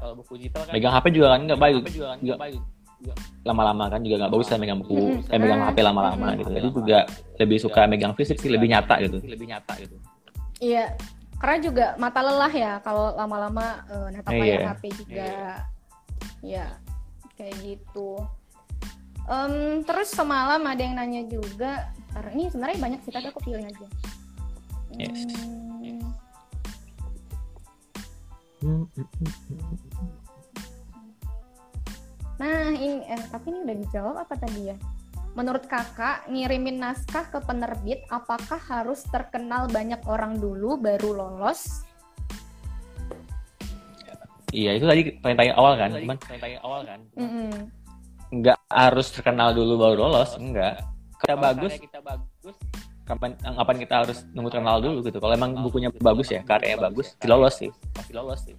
[0.72, 1.82] megang HP juga kan nggak baik.
[2.24, 2.36] Juga
[3.42, 5.22] lama-lama kan juga nggak bagus megang buku.
[5.28, 6.50] Eh megang HP lama-lama gitu.
[6.50, 6.98] Jadi juga
[7.38, 9.18] lebih suka megang fisik sih lebih nyata gitu.
[9.22, 9.94] Lebih nyata gitu.
[10.62, 10.94] Iya,
[11.42, 14.68] karena juga mata lelah ya kalau lama-lama eh, natap layar Iya.
[14.72, 15.30] HP juga.
[16.42, 16.66] Ya,
[17.42, 18.22] kayak gitu.
[19.26, 21.90] Em, terus semalam ada yang nanya juga,
[22.30, 23.86] ini sebenarnya banyak sih tapi aku pilih aja.
[24.94, 25.26] Yes.
[28.62, 28.86] Hmm,
[32.42, 34.76] Nah, ini eh, tapi ini udah dijawab apa tadi ya?
[35.38, 41.86] Menurut kakak, ngirimin naskah ke penerbit, apakah harus terkenal banyak orang dulu baru lolos?
[44.52, 47.00] Iya itu tadi tanya awal kan cuman tanya awal kan
[48.32, 50.80] nggak harus terkenal dulu baru lolos enggak
[51.20, 52.56] kita bagus kita bagus
[53.02, 57.12] kapan kapan kita harus nunggu terkenal dulu gitu kalau emang bukunya bagus ya karyanya bagus
[57.18, 58.56] pasti lolos sih pasti lolos sih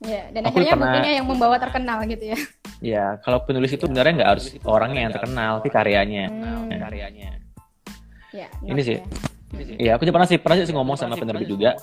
[0.00, 2.38] Ya, dan aku akhirnya pernah, bukunya yang membawa terkenal gitu ya.
[2.80, 6.32] Ya, kalau penulis itu sebenarnya nggak harus orangnya yang terkenal, tapi karyanya.
[6.32, 6.72] Hmm.
[6.72, 7.30] Karyanya.
[8.32, 8.96] Ya, ini sih.
[8.96, 9.04] Ya.
[9.50, 11.74] Iya, aku juga pernah sih pernah sih ngomong sama penerbit juga.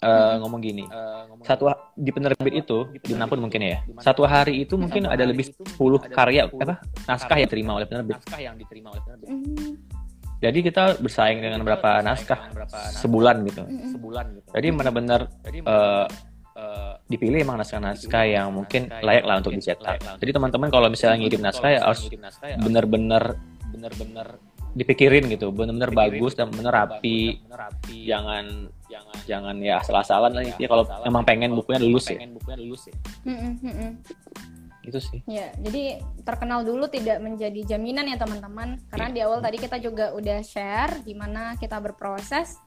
[0.00, 0.84] Uh, ngomong gini.
[1.42, 1.66] Satu
[1.98, 3.82] di penerbit itu di mana pun mungkin ya.
[3.98, 5.76] Satu hari itu mungkin ada lebih 10
[6.14, 6.78] karya apa
[7.10, 8.16] naskah yang diterima oleh penerbit.
[8.22, 9.28] Naskah yang diterima oleh penerbit.
[9.28, 9.72] Hmm.
[10.36, 12.52] Jadi kita bersaing dengan berapa naskah
[13.02, 13.62] sebulan gitu.
[13.96, 14.48] Sebulan gitu.
[14.52, 15.20] Jadi benar-benar
[15.64, 16.06] uh,
[17.06, 20.02] dipilih emang naskah-naskah yang mungkin layak lah untuk dicetak.
[20.18, 22.10] Jadi teman-teman kalau misalnya ngirim naskah ya harus
[22.62, 23.38] benar-benar
[23.70, 24.40] benar-benar
[24.76, 25.48] dipikirin gitu.
[25.48, 27.40] Benar-benar bagus dan benar rapi.
[28.04, 32.20] jangan jangan jangan ya asal-asalan lah ya kalau emang pengen bukunya lulus ya.
[32.28, 32.94] bukunya lulus ya.
[34.84, 35.24] Itu sih.
[35.24, 38.78] Ya jadi terkenal dulu tidak menjadi jaminan ya teman-teman.
[38.92, 42.60] Karena di awal tadi kita juga udah share gimana kita berproses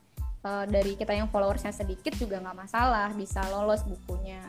[0.44, 4.42] uh, dari kita yang followersnya sedikit juga nggak masalah bisa lolos bukunya.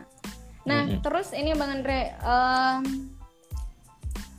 [0.64, 1.02] Nah mm -hmm.
[1.04, 2.82] terus ini bang Andre um,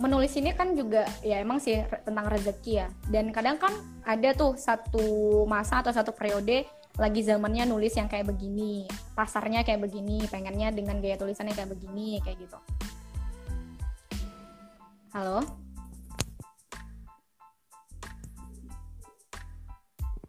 [0.02, 2.88] menulis ini kan juga ya emang sih tentang rezeki ya.
[3.06, 6.66] Dan kadang kan ada tuh satu masa atau satu periode
[7.00, 8.84] lagi zamannya nulis yang kayak begini
[9.16, 12.60] pasarnya kayak begini pengennya dengan gaya tulisannya kayak begini kayak gitu.
[15.16, 15.40] Halo?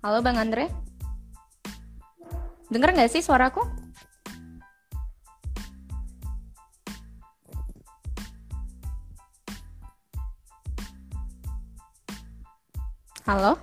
[0.02, 0.66] Halo bang Andre?
[2.70, 3.81] Dengar nggak sih suaraku
[13.22, 13.54] Halo?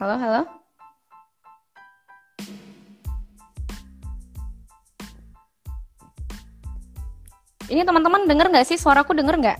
[0.00, 0.42] Halo, halo?
[7.68, 8.80] Ini teman-teman denger nggak sih?
[8.80, 9.58] Suaraku denger nggak?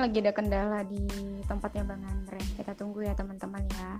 [0.00, 1.04] Lagi ada kendala di
[1.44, 2.40] tempatnya Bang Andre.
[2.56, 3.90] Kita tunggu ya teman-teman ya.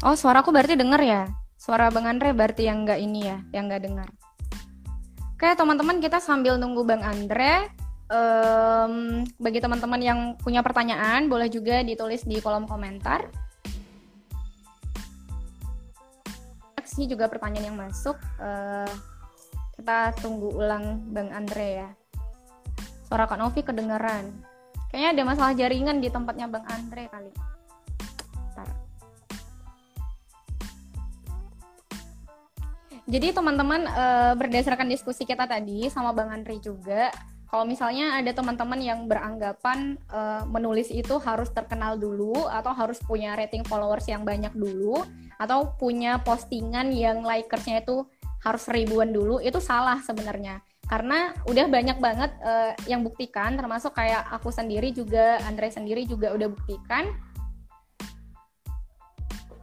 [0.00, 1.22] Oh, suaraku berarti denger ya?
[1.60, 4.08] Suara Bang Andre berarti yang nggak ini ya, yang nggak dengar.
[5.36, 7.68] Oke, teman-teman kita sambil nunggu Bang Andre.
[8.10, 13.28] Um, bagi teman-teman yang punya pertanyaan, boleh juga ditulis di kolom komentar.
[16.90, 18.18] Sih juga pertanyaan yang masuk.
[18.40, 18.88] Uh,
[19.80, 21.88] kita tunggu ulang Bang Andre ya.
[23.08, 24.28] Suara Kak Novi kedengeran.
[24.92, 27.32] Kayaknya ada masalah jaringan di tempatnya Bang Andre kali.
[28.36, 28.68] Bentar.
[33.08, 34.04] Jadi teman-teman e,
[34.36, 37.08] berdasarkan diskusi kita tadi sama Bang Andre juga,
[37.48, 43.32] kalau misalnya ada teman-teman yang beranggapan e, menulis itu harus terkenal dulu atau harus punya
[43.32, 45.00] rating followers yang banyak dulu
[45.40, 48.04] atau punya postingan yang likersnya itu
[48.40, 50.64] harus ribuan dulu itu salah sebenarnya.
[50.88, 56.34] Karena udah banyak banget uh, yang buktikan termasuk kayak aku sendiri juga Andre sendiri juga
[56.34, 57.14] udah buktikan.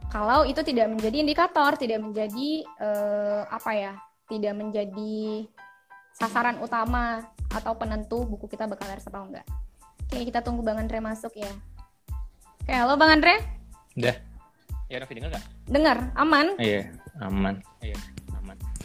[0.08, 3.92] Kalau itu tidak menjadi indikator tidak menjadi uh, apa ya
[4.24, 5.44] tidak menjadi
[6.16, 9.44] sasaran utama atau penentu buku kita bakal laris atau enggak.
[10.08, 11.52] Oke kita tunggu Bang Andre masuk ya.
[12.64, 13.36] Oke halo Bang Andre?
[14.00, 14.16] Udah.
[14.88, 15.44] Ya Raffi dengar nggak?
[15.68, 16.56] Dengar aman?
[16.56, 16.88] Iya
[17.20, 17.60] aman.
[17.84, 18.00] Iya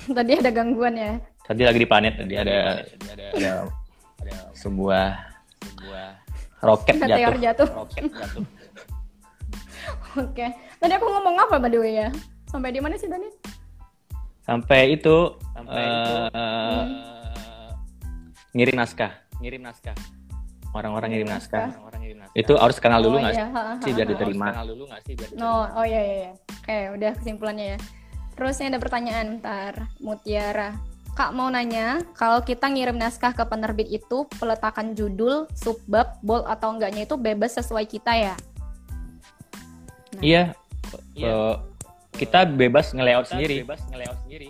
[0.17, 1.11] tadi ada gangguan ya
[1.43, 3.53] tadi lagi di planet tadi ada ada, ada,
[4.23, 5.05] ada sebuah
[5.63, 6.07] sebuah
[6.63, 7.39] roket jatuh.
[7.39, 8.43] jatuh roket jatuh
[10.23, 10.47] oke
[10.79, 12.09] tadi aku ngomong apa by the way ya
[12.47, 13.29] sampai di mana sih Dani
[14.43, 16.83] sampai itu sampai uh, itu uh,
[18.53, 19.95] ngirim naskah ngirim naskah
[20.73, 21.69] orang-orang ngirim naskah.
[21.69, 22.39] Orang-orang ngirim naskah.
[22.41, 23.81] Itu harus kenal dulu oh, nggak oh, iya.
[23.85, 24.45] sih biar diterima?
[24.49, 25.47] Harus kenal dulu nggak sih biar diterima?
[25.47, 26.15] Oh, oh iya iya.
[26.17, 26.31] iya.
[26.33, 27.79] Oke, udah kesimpulannya ya.
[28.33, 30.73] Terus ini ada pertanyaan ntar Mutiara.
[31.13, 36.73] Kak mau nanya, kalau kita ngirim naskah ke penerbit itu peletakan judul, subbab, bold atau
[36.73, 38.35] enggaknya itu bebas sesuai kita ya?
[40.17, 40.23] Nah.
[40.25, 40.43] Iya.
[41.13, 41.61] Uh,
[42.17, 43.61] kita bebas nge-layout sendiri.
[43.61, 44.49] Bebas nge-layout sendiri.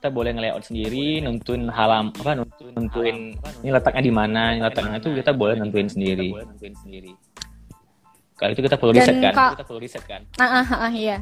[0.00, 3.16] Kita boleh nge-layout sendiri, nentuin halam apa nentuin, nentuin
[3.60, 6.32] ini letaknya di mana, ini letaknya itu kita boleh nentuin sendiri.
[8.40, 9.34] Kalau itu kita perlu riset kan?
[9.54, 10.24] Kita perlu riset kan?
[10.40, 11.20] Ah, ah, ah, iya.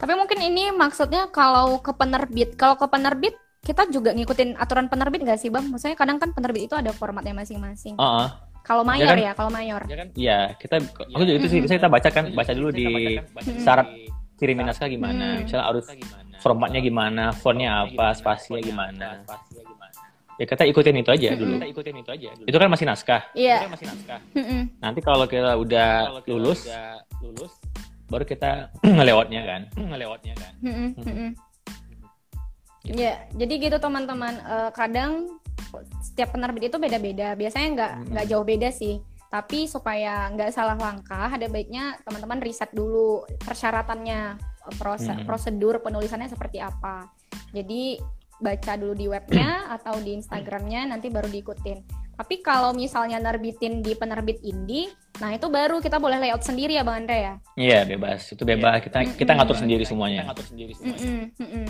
[0.00, 5.20] Tapi mungkin ini maksudnya kalau ke penerbit, kalau ke penerbit kita juga ngikutin aturan penerbit
[5.20, 5.68] nggak sih bang?
[5.68, 8.00] Maksudnya kadang kan penerbit itu ada formatnya masing-masing.
[8.00, 8.28] Uh -uh.
[8.64, 9.20] Kalau mayor kan?
[9.20, 9.82] ya, kalau mayor.
[10.16, 13.16] Iya, kita aku juga itu sih bisa kita baca kan, baca dulu di
[13.60, 13.88] syarat
[14.36, 15.36] kirimin naskah gimana.
[15.36, 15.44] Hmm.
[15.44, 15.84] Misalnya harus
[16.40, 19.08] formatnya gimana, fontnya apa, spasinya gimana.
[20.40, 21.60] Ya kita ikutin itu aja dulu.
[22.48, 23.28] Itu kan masih naskah.
[23.36, 23.68] Iya.
[24.32, 24.80] Mm-mm.
[24.80, 26.64] Nanti kalau kita udah lulus,
[28.10, 29.60] baru kita ngelewatnya kan.
[29.94, 30.52] Ngelewatnya kan.
[30.60, 31.30] Mm-mm, mm-mm.
[32.90, 34.34] Ya, jadi gitu teman-teman.
[34.42, 35.38] Eh, kadang
[36.02, 37.38] setiap penerbit itu beda-beda.
[37.38, 38.10] Biasanya nggak Mm-mm.
[38.12, 38.98] nggak jauh beda sih.
[39.30, 44.34] Tapi supaya nggak salah langkah, ada baiknya teman-teman riset dulu persyaratannya,
[44.74, 45.22] proses Mm-mm.
[45.22, 47.06] prosedur penulisannya seperti apa.
[47.54, 48.02] Jadi
[48.42, 52.09] baca dulu di webnya atau di Instagramnya, nanti baru diikutin.
[52.20, 54.92] Tapi kalau misalnya nerbitin di penerbit indie,
[55.24, 57.34] nah itu baru kita boleh layout sendiri ya Bang Andre ya.
[57.56, 58.28] Iya, bebas.
[58.28, 58.84] Itu bebas.
[58.84, 60.28] Kita kita ngatur sendiri semuanya.
[60.28, 61.66] Mm-mm, mm-mm.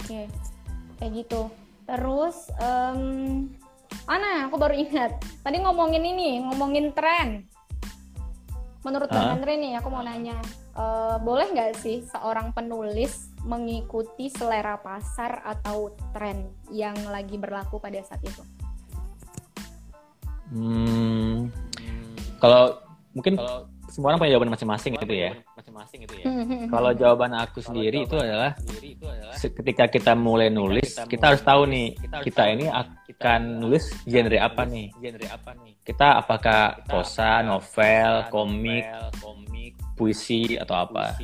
[0.00, 0.24] Oke,
[0.96, 1.52] kayak gitu.
[1.84, 2.98] Terus, em
[4.08, 4.48] mana?
[4.48, 5.20] Aku baru ingat.
[5.44, 7.44] Tadi ngomongin ini, ngomongin tren.
[8.88, 9.36] Menurut Bang Hah?
[9.36, 10.40] Andre nih, aku mau nanya,
[10.80, 17.98] eh, boleh nggak sih seorang penulis mengikuti selera pasar atau tren yang lagi berlaku pada
[18.06, 18.42] saat itu?
[20.52, 21.48] Hmm,
[22.38, 22.76] kalau
[23.16, 23.40] mungkin
[23.92, 25.36] semua orang punya jawaban masing-masing gitu ya.
[26.72, 28.56] Kalau jawaban aku sendiri itu adalah
[29.36, 34.64] se- ketika kita mulai nulis, kita harus tahu nih kita ini akan nulis genre apa
[34.64, 34.88] nih.
[35.84, 38.84] Kita apakah prosa, novel, komik,
[39.96, 41.20] puisi atau apa.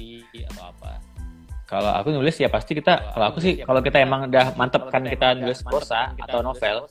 [1.69, 5.05] Kalau aku nulis ya pasti kita, kalau aku sih kalau kita emang udah mantep kan
[5.05, 6.89] kita nulis prosa atau novel,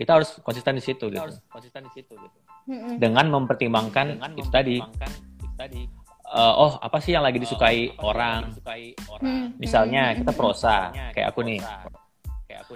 [0.00, 1.28] kita harus konsisten di situ gitu.
[2.64, 2.96] Mm-mm.
[2.96, 4.80] Dengan mempertimbangkan itu tadi.
[6.30, 8.56] Eh, oh apa sih yang lagi disukai orang?
[9.20, 11.60] Hmm, Misalnya kita prosa, kayak aku nih.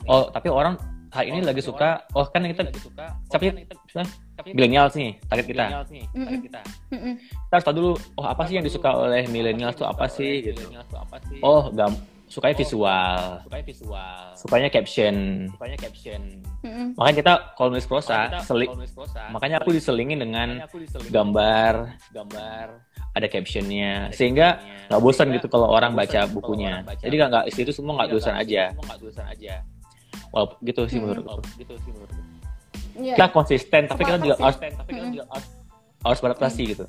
[0.05, 0.77] Oh tapi orang
[1.09, 2.05] hari ini lagi suka.
[2.13, 2.69] Oh kan kita
[3.33, 4.13] tapi misalnya
[4.51, 5.65] milenial nih target kita.
[7.23, 7.93] Kita harus tahu dulu.
[8.15, 10.63] Oh apa sih yang disuka oleh milenial tuh apa sih gitu.
[11.41, 11.95] Oh gam
[12.25, 13.21] sukanya visual,
[14.35, 15.15] sukanya caption.
[16.65, 16.87] Mm-mm.
[16.99, 18.71] Makanya kita kalau nulis prosa, seling,
[19.31, 20.49] makanya aku diselingin dengan
[21.13, 21.73] gambar,
[23.15, 24.59] ada captionnya, sehingga
[24.91, 26.83] nggak bosan gitu kalau orang baca bukunya.
[26.99, 28.65] Jadi nggak nggak itu semua nggak tulisan aja.
[30.35, 31.05] Walaupun gitu sih Hmm.
[31.07, 31.39] menurutku.
[32.95, 33.15] Iya.
[33.19, 34.59] Kita konsisten, tapi kita juga harus
[36.05, 36.85] harus beradaptasi gitu.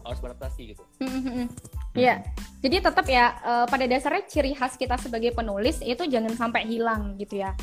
[1.00, 1.48] Mm-mm.
[1.96, 2.20] Iya,
[2.60, 7.16] jadi tetap ya eh, pada dasarnya ciri khas kita sebagai penulis itu jangan sampai hilang
[7.16, 7.56] gitu ya.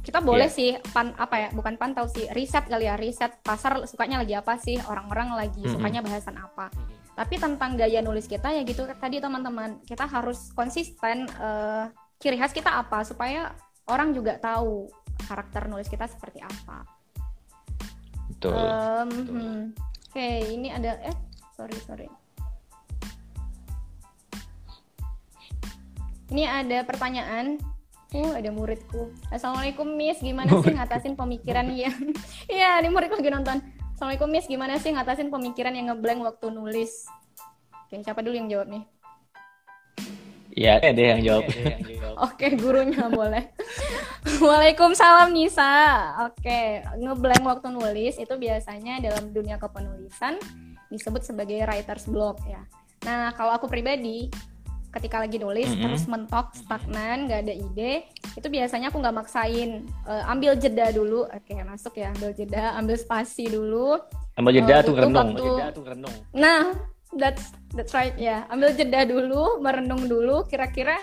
[0.00, 0.54] Kita boleh Iya.
[0.54, 4.54] sih pan apa ya, bukan pantau sih, riset kali ya, riset pasar sukanya lagi apa
[4.62, 5.74] sih, orang-orang lagi Mm-mm.
[5.76, 6.70] sukanya bahasan apa.
[7.18, 11.84] Tapi tentang gaya nulis kita ya gitu tadi teman-teman, kita harus konsisten eh,
[12.22, 13.50] ciri khas kita apa supaya
[13.90, 14.86] orang juga tahu
[15.26, 16.86] karakter nulis kita seperti apa.
[18.40, 18.56] Betul.
[18.56, 19.60] Em, hmm.
[20.08, 21.12] Oke, ini ada eh
[21.60, 22.08] sorry sorry.
[26.32, 27.60] Ini ada pertanyaan.
[28.16, 29.12] Uh, ada muridku.
[29.28, 31.92] Assalamualaikum Miss, gimana sih ngatasin pemikiran yang
[32.56, 33.60] Iya, ini muridku lagi nonton.
[33.92, 37.04] Assalamualaikum Miss, gimana sih ngatasin pemikiran yang ngeblank waktu nulis?
[37.86, 38.88] Oke, siapa dulu yang jawab nih?
[40.60, 41.44] Iya, ada yang jawab.
[42.20, 43.48] Oke, gurunya boleh.
[44.38, 45.72] Waalaikumsalam Nisa.
[46.22, 46.60] Oke,
[46.94, 50.36] ngeblank waktu nulis itu biasanya dalam dunia kepenulisan
[50.88, 52.60] disebut sebagai writer's block ya.
[53.02, 54.28] Nah, kalau aku pribadi
[54.90, 55.80] ketika lagi nulis Mhm.
[55.80, 57.92] terus mentok stagnan nggak ada ide
[58.34, 62.98] itu biasanya aku nggak maksain Eh, ambil jeda dulu oke masuk ya ambil jeda ambil
[62.98, 64.02] spasi dulu
[64.34, 65.30] Ambil jeda Oh, tuh renung.
[65.30, 65.46] waktu.
[66.34, 66.74] Nah,
[67.16, 68.46] that's that's right ya.
[68.50, 70.98] Ambil jeda dulu, merenung dulu kira-kira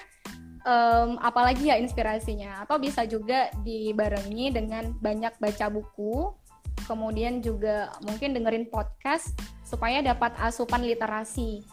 [0.64, 6.32] em, apalagi ya inspirasinya atau bisa juga dibarengi dengan banyak baca buku,
[6.88, 9.36] kemudian juga mungkin dengerin podcast
[9.68, 11.64] supaya dapat asupan literasi.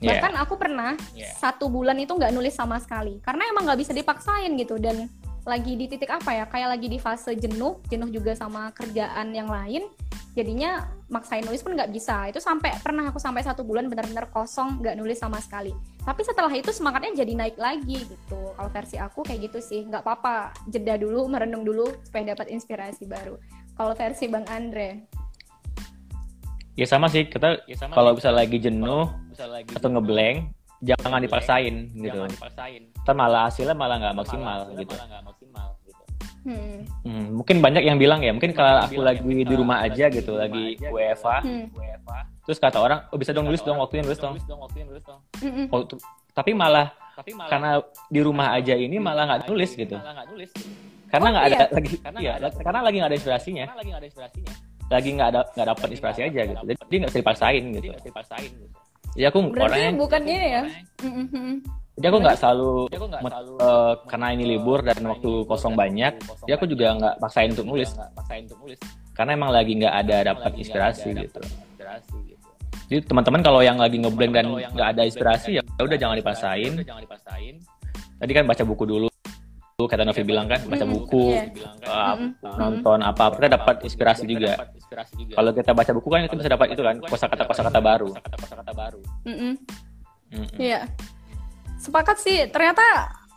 [0.00, 0.20] Iya.
[0.20, 0.92] Bahkan aku pernah
[1.40, 5.08] satu bulan itu nggak nulis sama sekali karena emang nggak bisa dipaksain gitu dan
[5.46, 9.46] lagi di titik apa ya kayak lagi di fase jenuh jenuh juga sama kerjaan yang
[9.46, 9.86] lain
[10.34, 12.26] jadinya maksain nulis pun nggak bisa.
[12.26, 15.70] Itu sampai pernah aku sampai satu bulan benar-benar kosong nggak nulis sama sekali.
[16.02, 18.40] Tapi setelah itu semangatnya jadi naik lagi gitu.
[18.54, 19.86] Kalau versi aku kayak gitu sih.
[19.86, 23.38] Nggak apa-apa jeda dulu merenung dulu supaya dapat inspirasi baru.
[23.76, 24.90] Kalau versi bang Andre?
[26.76, 27.64] Ya sama sih, kita
[27.96, 29.08] kalau bisa lagi jenuh
[29.72, 30.52] atau ngeblank,
[30.84, 32.20] jangan dipaksain gitu.
[33.00, 34.92] Ntar malah hasilnya malah nggak maksimal gitu.
[36.46, 36.78] Hmm.
[37.02, 40.78] Hmm, mungkin banyak yang bilang ya, mungkin kalau aku lagi di rumah aja gitu, lagi
[40.80, 41.66] WFA, Hmm.
[42.42, 44.34] terus kata orang, oh bisa dong nulis dong, waktunya nulis dong.
[45.42, 45.66] Mm-mm.
[45.68, 45.98] Oh, tu-
[46.32, 46.94] tapi malah
[47.48, 47.70] karena
[48.06, 49.96] di rumah aja ini malah nggak nulis gitu.
[51.06, 51.66] karena Oh, nggak ada iya?
[51.70, 53.64] lagi iya, karena lagi nggak ada inspirasinya
[54.86, 57.88] lagi nggak ada nggak dapat inspirasi aja gitu jadi nggak bisa dipaksain gitu
[59.16, 60.62] jadi aku Berarti orangnya bukan ini ya?
[61.96, 62.70] Jadi aku nggak selalu
[63.18, 67.66] met- eh, karena ini libur dan waktu kosong banyak jadi aku juga nggak paksain untuk
[67.66, 67.90] nulis.
[69.10, 71.40] Karena emang lagi nggak ada dapat inspirasi gitu.
[72.86, 76.72] jadi teman-teman kalau yang lagi ngeblank dan nggak ada inspirasi ya udah jangan dipaksain.
[78.16, 79.08] tadi kan baca buku dulu.
[79.78, 81.44] Kata Novi bilang kan baca buku iya.
[81.84, 84.52] uh, Mm-mm, nonton apa kita dapat inspirasi juga.
[85.30, 88.08] kalau kita baca buku kan kita bisa dapat itu kan kosakata kosakata baru.
[90.56, 90.80] Iya.
[91.76, 92.48] Sepakat sih.
[92.48, 92.82] Ternyata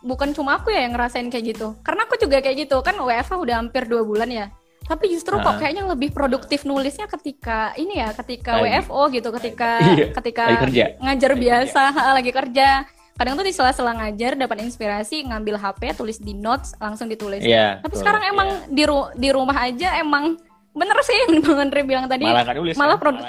[0.00, 1.76] bukan cuma aku ya yang ngerasain kayak gitu.
[1.80, 2.80] Karena aku juga kayak gitu.
[2.80, 4.46] Kan WFH udah hampir dua bulan ya.
[4.80, 8.82] Tapi justru kok kayaknya lebih produktif nulisnya ketika ini ya, ketika Lagi.
[8.82, 10.84] WFO gitu, ketika Iya, ketika lagi kerja.
[10.98, 12.68] ngajar biasa, lagi kerja.
[13.14, 17.38] Kadang tuh di sela-sela ngajar dapat inspirasi, ngambil HP, tulis di notes, langsung ditulis.
[17.38, 18.00] Iya, Tapi betul.
[18.02, 20.34] sekarang emang di ru- di rumah aja emang
[20.70, 22.22] bener sih yang Bang Andre bilang tadi.
[22.22, 23.02] malah nggak nulis malah kan?
[23.02, 23.26] produk-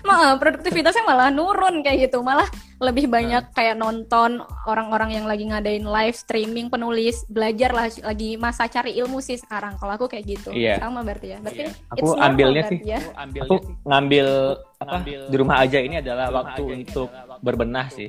[0.00, 2.18] Malah produktivitasnya malah nurun kayak gitu.
[2.20, 8.34] Malah lebih banyak kayak nonton orang-orang yang lagi ngadain live streaming penulis, belajar lah lagi
[8.34, 9.76] masa cari ilmu sih sekarang.
[9.76, 10.50] Kalau aku kayak gitu.
[10.50, 10.78] Iya.
[10.78, 11.38] Sama berarti ya.
[11.38, 12.80] Berarti Aku it's normal ambilnya berarti sih.
[12.88, 13.00] ya.
[13.38, 14.26] aku ngambil
[14.80, 18.08] apa di rumah aja ini adalah waktu untuk berbenah sih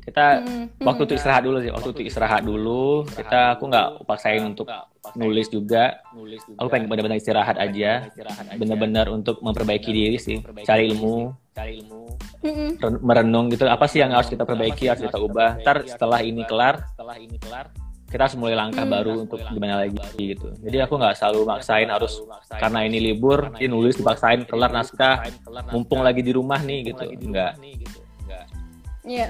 [0.00, 2.86] kita Mm, waktu untuk istirahat dulu sih waktu untuk istirahat dulu.
[3.06, 4.66] kita aku nggak paksain untuk
[5.14, 6.00] nulis juga.
[6.56, 8.08] aku pengen benar-benar istirahat aja.
[8.54, 11.32] benar-benar untuk memperbaiki diri sih cari ilmu.
[12.38, 12.78] Mm-mm.
[12.78, 13.66] ren- merenung gitu.
[13.66, 15.58] Apa sih yang harus kita perbaiki harus kita ubah?
[15.58, 16.86] Ntar setelah ini kelar
[18.08, 18.94] kita harus mulai langkah Hmm.
[18.94, 20.48] baru untuk gimana lagi gitu.
[20.56, 25.28] Jadi aku nggak selalu maksain harus karena ini libur ini nulis dipaksain kelar naskah
[25.68, 27.04] mumpung lagi di rumah nih gitu.
[27.04, 27.52] enggak
[29.08, 29.28] Iya.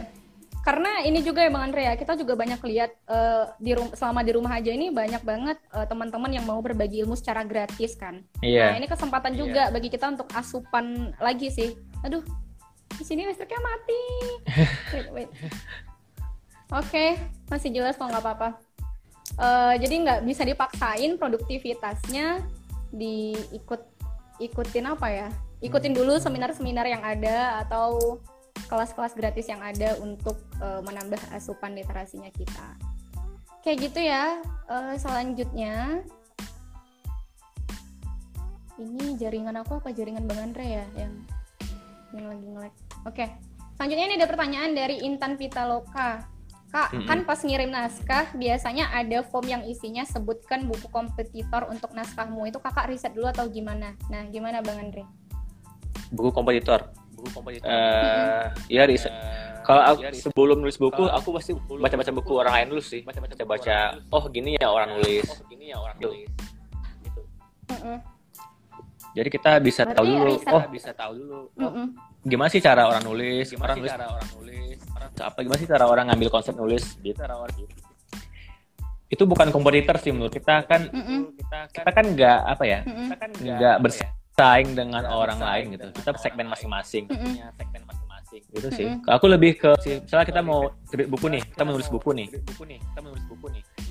[0.67, 4.21] Karena ini juga ya Bang Andre ya, kita juga banyak lihat eh, di rum- selama
[4.21, 8.21] di rumah aja ini banyak banget eh, teman-teman yang mau berbagi ilmu secara gratis kan.
[8.21, 11.73] Nah, iya ini kesempatan juga bagi kita untuk asupan lagi sih.
[12.05, 12.21] Aduh,
[13.01, 14.05] di sini listriknya mati.
[14.93, 15.31] Wait, wait.
[16.69, 17.17] Oke,
[17.49, 18.61] masih jelas kok nggak apa-apa.
[19.41, 22.45] Eh, jadi nggak bisa dipaksain produktivitasnya
[22.93, 23.81] diikut
[24.37, 25.29] ikutin apa ya?
[25.64, 28.21] Ikutin dulu seminar-seminar yang ada atau
[28.66, 32.75] kelas-kelas gratis yang ada untuk eh, menambah asupan literasinya kita.
[33.62, 34.42] Kayak gitu ya.
[34.66, 36.03] Eh, selanjutnya
[38.79, 41.14] ini jaringan aku apa jaringan Bang Andre ya yang
[42.14, 42.75] yang lagi nge-lag.
[43.07, 43.27] Oke.
[43.79, 46.27] Selanjutnya ini ada pertanyaan dari Intan Pitaloka.
[46.68, 47.09] Kak, Mm-mm.
[47.09, 52.44] kan pas ngirim naskah biasanya ada form yang isinya sebutkan buku kompetitor untuk naskahmu.
[52.44, 53.97] Itu kakak riset dulu atau gimana?
[54.12, 55.09] Nah, gimana Bang Andre?
[56.12, 56.88] buku kompetitor
[57.64, 59.12] eh ya riset
[59.68, 63.04] kalau aku sebelum nulis buku aku pasti baca-baca buku orang lain dulu sih.
[63.04, 65.28] Baca-baca oh gini ya orang nulis.
[66.00, 66.14] Tuh.
[67.68, 67.98] Mm-mm.
[69.12, 71.40] jadi kita bisa Berarti tahu dulu riset- oh bisa tahu dulu
[72.24, 73.46] gimana sih cara orang nulis?
[73.61, 74.78] Orang nulis
[75.20, 75.38] apa?
[75.44, 76.96] Gimana sih cara orang ngambil konsep nulis?
[77.04, 77.20] Gitu.
[79.09, 81.37] Itu bukan kompetitor sih menurut kita kan Mm-mm.
[81.72, 83.09] kita kan nggak apa ya Mm-mm.
[83.37, 83.76] nggak
[84.38, 85.90] bersaing dengan orang lain gitu.
[85.98, 87.11] kita segmen masing-masing.
[87.11, 87.42] Mm-mm.
[88.55, 88.87] gitu sih.
[88.87, 89.03] Mm-mm.
[89.11, 92.29] aku lebih ke sih, misalnya kita mau terbit buku nih kita menulis buku nih.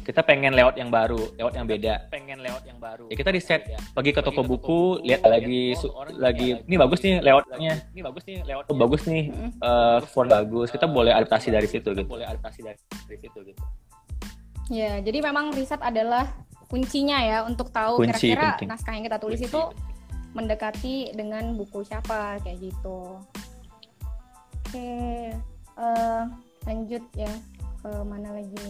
[0.08, 2.08] Kita pengen lewat yang baru lewat yang beda.
[2.08, 3.12] Pengen lewat yang baru.
[3.12, 6.64] Ya kita riset pergi ke toko buku lihat lagi su- lagi.
[6.64, 9.24] ini bagus nih lewatnya ini bagus nih lewat oh, bagus nih.
[9.52, 10.72] Eh, font bagus.
[10.72, 12.08] Kita boleh adaptasi dari situ gitu.
[12.08, 13.62] boleh adaptasi dari situ gitu.
[14.72, 16.30] Ya, jadi memang riset adalah
[16.72, 18.68] kuncinya ya untuk tahu Kunci kira-kira penting.
[18.70, 19.62] naskah yang kita tulis itu
[20.36, 23.22] mendekati dengan buku siapa kayak gitu.
[24.68, 24.92] Oke,
[25.80, 26.24] eh,
[26.68, 27.32] lanjut ya
[27.80, 28.68] ke mana lagi?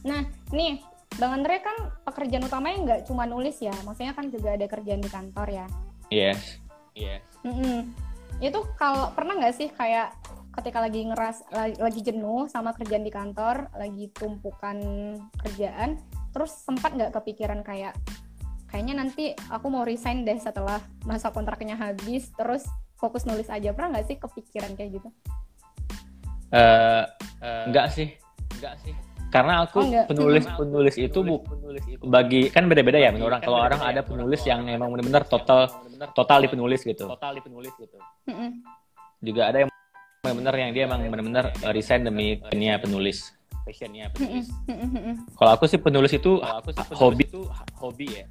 [0.00, 0.80] Nah, nih
[1.20, 1.76] Bang Andre kan
[2.08, 5.66] pekerjaan utamanya nggak cuma nulis ya, maksudnya kan juga ada kerjaan di kantor ya.
[6.08, 6.58] yes
[6.96, 7.92] yes Mm-mm.
[8.40, 10.16] Itu kalau pernah nggak sih kayak
[10.56, 14.76] ketika lagi ngeras lagi, lagi jenuh sama kerjaan di kantor, lagi tumpukan
[15.44, 17.94] kerjaan, terus sempat nggak kepikiran kayak
[18.70, 22.62] kayaknya nanti aku mau resign deh setelah masa kontraknya habis, terus
[22.94, 23.74] fokus nulis aja.
[23.74, 25.08] Pernah nggak sih kepikiran kayak gitu?
[26.50, 27.04] Eh,
[27.70, 28.10] enggak sih
[28.58, 28.94] enggak sih
[29.30, 30.06] karena aku Oh, enggak.
[30.10, 31.38] penulis penulis itu bu
[32.10, 35.70] bagi kan beda-beda ya menurut orang kalau orang ada penulis yang memang benar-benar total
[36.12, 37.06] total di penulis gitu
[38.26, 38.50] Mm-mm.
[39.22, 39.70] juga ada yang
[40.20, 43.30] benar-benar yang dia emang benar-benar uh, resign demi dunia penulis
[44.16, 44.42] Mm-mm.
[44.66, 45.14] Mm-mm.
[45.36, 46.40] kalau aku sih penulis itu
[46.96, 47.24] hobi.
[47.78, 48.26] hobi ya.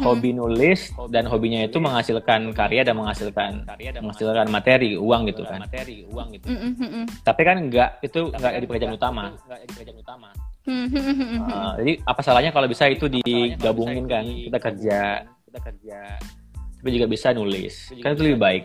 [0.00, 3.68] Hobi nulis dan hobinya itu menghasilkan karya dan menghasilkan
[4.00, 5.60] menghasilkan materi uang gitu kan.
[6.48, 7.04] Mhm, mhm.
[7.20, 9.24] tapi kan enggak itu enggak jadi pekerjaan utama.
[10.64, 11.38] Mhm, mhm, mhm.
[11.44, 14.24] Uh, jadi apa salahnya kalau bisa itu digabungin kan?
[15.44, 16.00] Kita kerja
[16.78, 17.90] tapi juga bisa nulis.
[17.98, 18.64] Kan itu lebih baik.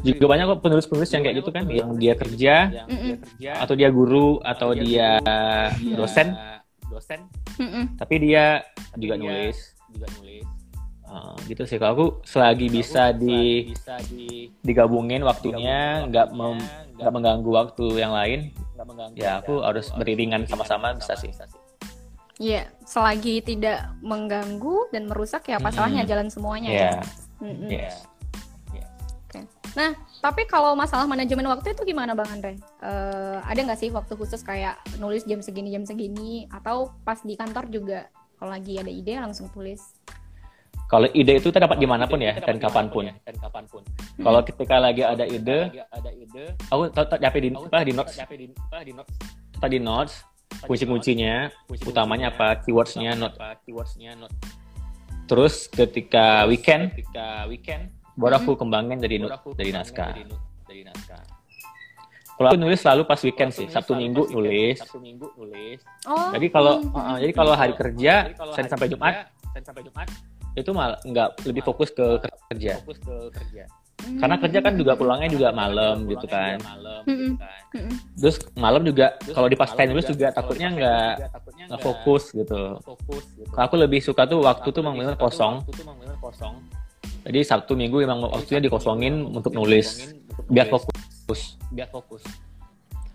[0.00, 2.54] juga banyak kok penulis-penulis yang kayak gitu kan yang dia kerja
[3.58, 5.18] atau dia guru atau dia
[5.94, 6.28] dosen.
[7.60, 7.84] mhm.
[8.00, 8.64] tapi dia
[8.96, 9.56] juga nulis.
[11.04, 11.74] Uh, gitu sih.
[11.74, 13.66] Kalau aku selagi bisa di
[14.62, 16.62] digabungin waktunya nggak mem-
[16.96, 18.54] nggak mengganggu waktu yang lain
[19.14, 21.34] ya aku harus beriringan sama-sama bisa sih.
[22.40, 25.76] Iya, selagi tidak mengganggu dan merusak ya apa Mhm.
[25.76, 26.92] salahnya jalan semuanya ya
[27.40, 27.52] ya.
[27.52, 27.68] Mhm.
[27.72, 27.90] ya
[29.30, 29.40] Oke.
[29.78, 32.58] Nah, tapi kalau masalah manajemen waktu itu gimana Bang Andre?
[32.82, 36.50] Eh, ada nggak sih waktu khusus kayak nulis jam segini jam segini?
[36.50, 38.10] Atau pas di kantor juga
[38.42, 40.00] kalau lagi ada ide langsung tulis?
[40.90, 43.06] kalau ide itu kita dapat di mana pun ya dan kapan pun.
[44.18, 45.70] kalau ketika lagi ada ide
[46.66, 48.14] aku tetap di apa di notes.
[49.54, 50.14] tetap di notes.
[50.66, 51.46] Kunci-kuncinya
[51.86, 53.38] utamanya apa keywordsnya note
[55.30, 56.90] terus ketika weekend
[58.18, 60.10] baru aku kembangin jadi note dari naskah.
[62.34, 64.82] kalau aku nulis selalu pas weekend sih sabtu minggu nulis.
[66.10, 66.34] Oh.
[66.34, 66.98] jadi kalau mhm.
[66.98, 69.30] uh, jadi kalau hari kerja Senin sampai Jumat
[70.58, 72.18] itu mal nggak lebih fokus ke
[72.50, 72.82] kerja
[74.20, 76.56] karena kerja kan juga pulangnya juga malam gitu kan.
[77.06, 77.38] Mhm.
[77.70, 77.92] Mhm.
[78.18, 81.12] terus malam juga kalau dipaksain nulis juga takutnya nggak
[81.70, 82.76] nggak fokus gitu.
[83.54, 85.62] kalau aku lebih suka tuh waktu tuh memang benar kosong.
[87.20, 90.16] jadi Sabtu Minggu emang waktunya dikosongin untuk nulis.
[90.50, 91.54] biar fokus.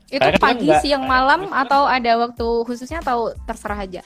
[0.07, 4.03] Itu Karena kan pagi, nggak- siang, malam atau ada waktu khususnya atau terserah aja?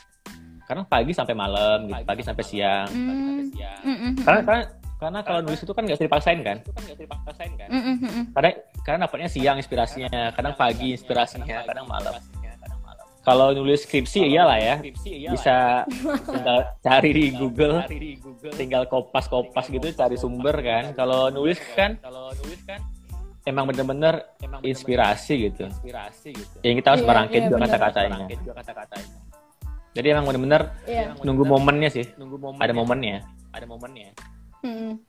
[0.69, 2.85] karena pagi sampai malam gitu pagi sampai siang.
[2.93, 3.49] Hmm.
[3.81, 4.63] Mhm, karena karena
[4.99, 6.57] karena kalau nulis itu kan nggak bisa dipaksain kan?
[7.71, 8.23] Mhm, mhm.
[8.35, 12.13] kadang kadang dapatnya siang inspirasinya kadang pagi inspirasinya kadang malam.
[13.19, 14.75] kalau nulis skripsi iyalah ya.
[15.31, 15.87] bisa
[16.27, 17.83] tinggal cari di Google
[18.59, 20.91] tinggal kopas kopas gitu cari sumber kan.
[20.97, 21.95] kalau nulis kan
[23.47, 24.27] emang bener-bener
[24.61, 25.71] inspirasi gitu.
[26.59, 28.25] yang kita harus Iya, merangkai iya, juga kata-katanya.
[29.89, 31.15] Jadi emang bener-bener Iya.
[31.23, 32.05] nunggu momennya sih.
[32.59, 33.23] ada momennya
[34.63, 34.99] Hmm.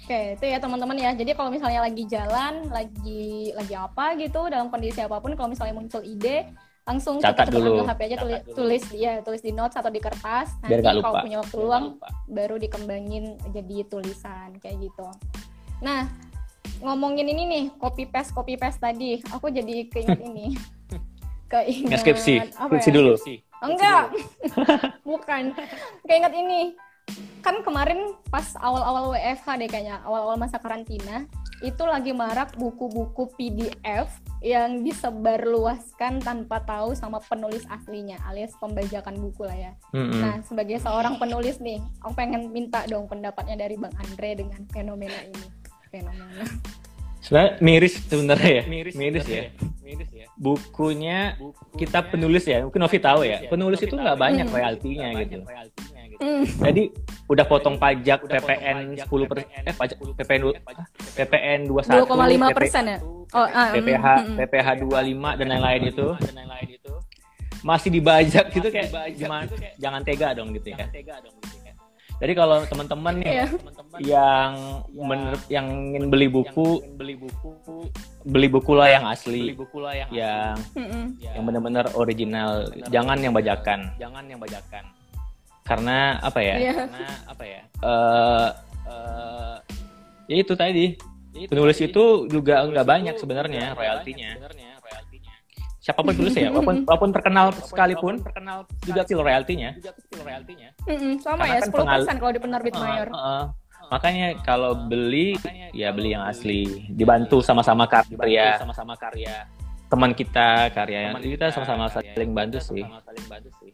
[0.00, 1.10] Oke, itu ya teman-teman ya.
[1.14, 5.76] Jadi kalau misalnya lagi jalan, lagi lagi apa gitu dalam kondisi apa pun, kalau misalnya
[5.76, 6.50] muncul ide,
[6.88, 7.86] langsung Catat dulu.
[7.86, 10.56] HP aja tulis tulis ya, tulis di notes atau di kertas.
[10.64, 11.86] Nanti Biar nggak kalau punya waktu luang
[12.26, 15.06] baru dikembangin jadi tulisan kayak gitu.
[15.84, 16.10] Nah,
[16.82, 20.46] ngomongin ini nih, copy paste copy paste tadi, aku jadi keinget ini.
[21.50, 22.94] Keinget apa skripsi ya?
[22.94, 23.18] dulu
[23.60, 24.14] Enggak,
[25.08, 25.50] bukan.
[26.06, 26.78] Keinget ini,
[27.40, 31.24] kan kemarin pas awal-awal WFH deh kayaknya, awal-awal masa karantina,
[31.60, 34.08] itu lagi marak buku-buku PDF
[34.40, 39.72] yang disebarluaskan tanpa tahu sama penulis aslinya, alias pembajakan buku lah ya.
[39.92, 40.20] Mm-mm.
[40.20, 45.20] Nah, sebagai seorang penulis nih, aku pengen minta dong pendapatnya dari Bang Andre dengan fenomena
[45.24, 45.44] ini.
[45.92, 46.44] Fenomena.
[47.20, 48.94] sebenarnya miris sebenarnya ya miris,
[50.16, 51.36] ya bukunya
[51.76, 54.56] kita penulis ya mungkin Novi tahu ya penulis itu nggak banyak Hmm.
[54.56, 55.38] royaltinya gitu
[56.16, 56.44] Hmm.
[56.44, 56.82] jadi
[57.28, 62.84] udah potong pajak PPN 10 per, eh pajak PPN du- ah, PPN 21 2,5 persen
[62.86, 62.98] ya?
[63.30, 64.36] Oh, ah, mm, PPH mm, mm.
[64.36, 66.06] PPH 25 dan lain-lain itu
[67.60, 69.44] masih dibajak gitu kayak gimana
[69.76, 70.88] jangan tega dong gitu ya
[72.20, 73.46] jadi kalau teman-teman nih Iya.
[73.98, 74.50] yang
[74.92, 76.84] mener- yang ingin beli buku
[78.22, 79.56] beli buku lah yang asli.
[80.12, 81.04] yang Mm-mm.
[81.18, 82.68] yang benar-benar original.
[82.86, 83.80] Jangan yang bajakan.
[85.64, 86.56] Karena apa ya?
[86.56, 86.74] Iya.
[87.80, 88.48] eh
[90.28, 90.86] ya itu tadi.
[91.46, 94.30] Penulis itu juga nggak banyak sebenarnya royaltinya
[95.90, 98.14] siapa pun tulis ya walaupun, walaupun terkenal sekalipun
[98.86, 99.70] juga kecil royaltinya
[100.86, 103.08] Mm-mm, sama Karena ya, kan 10% pengal- kalau di penerbit mayor.
[103.10, 103.44] Heeh, heeh.
[103.90, 105.34] makanya kalau beli
[105.74, 106.86] ya beli yang asli.
[106.88, 108.58] Dibantu sama-sama karya.
[109.90, 112.86] Teman kita karya yang kita sama-sama saling bantu sih.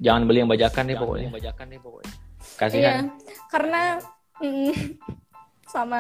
[0.01, 1.31] jangan beli yang bajakan deh pokoknya.
[1.31, 3.05] Iya, kasihan.
[3.53, 3.83] Karena
[4.41, 4.73] mm,
[5.75, 5.99] sama.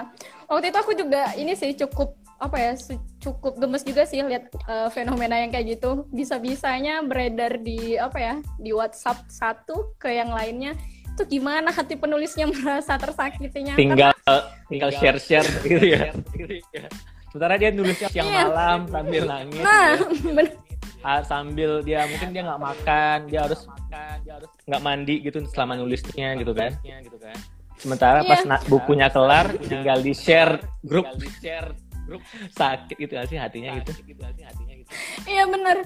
[0.49, 2.73] Waktu itu aku juga ini sih cukup apa ya
[3.21, 6.05] cukup gemes juga sih lihat eh, fenomena yang kayak gitu.
[6.13, 10.77] Bisa-bisanya beredar di apa ya di WhatsApp satu ke yang lainnya.
[11.17, 13.75] Itu gimana hati penulisnya merasa tersakitinya?
[13.77, 14.13] Tinggal
[14.69, 16.11] tinggal share share gitu ya.
[17.31, 18.49] sementara dia nulisnya siang Iya.
[18.49, 19.93] malam sambil nangis nah
[20.37, 20.57] bener.
[21.05, 23.69] Ah, sambil dia mungkin dia nggak makan dia harus
[24.67, 26.75] nggak mandi gitu selama nulisnya gitu kan.
[27.77, 28.59] Sementara pas yeah.
[28.67, 31.07] bukunya kelar tinggal di share grup.
[31.21, 31.71] di share
[32.07, 32.23] grup
[32.55, 33.93] sakit gitu sih hatinya gitu?
[35.27, 35.83] Iya bener.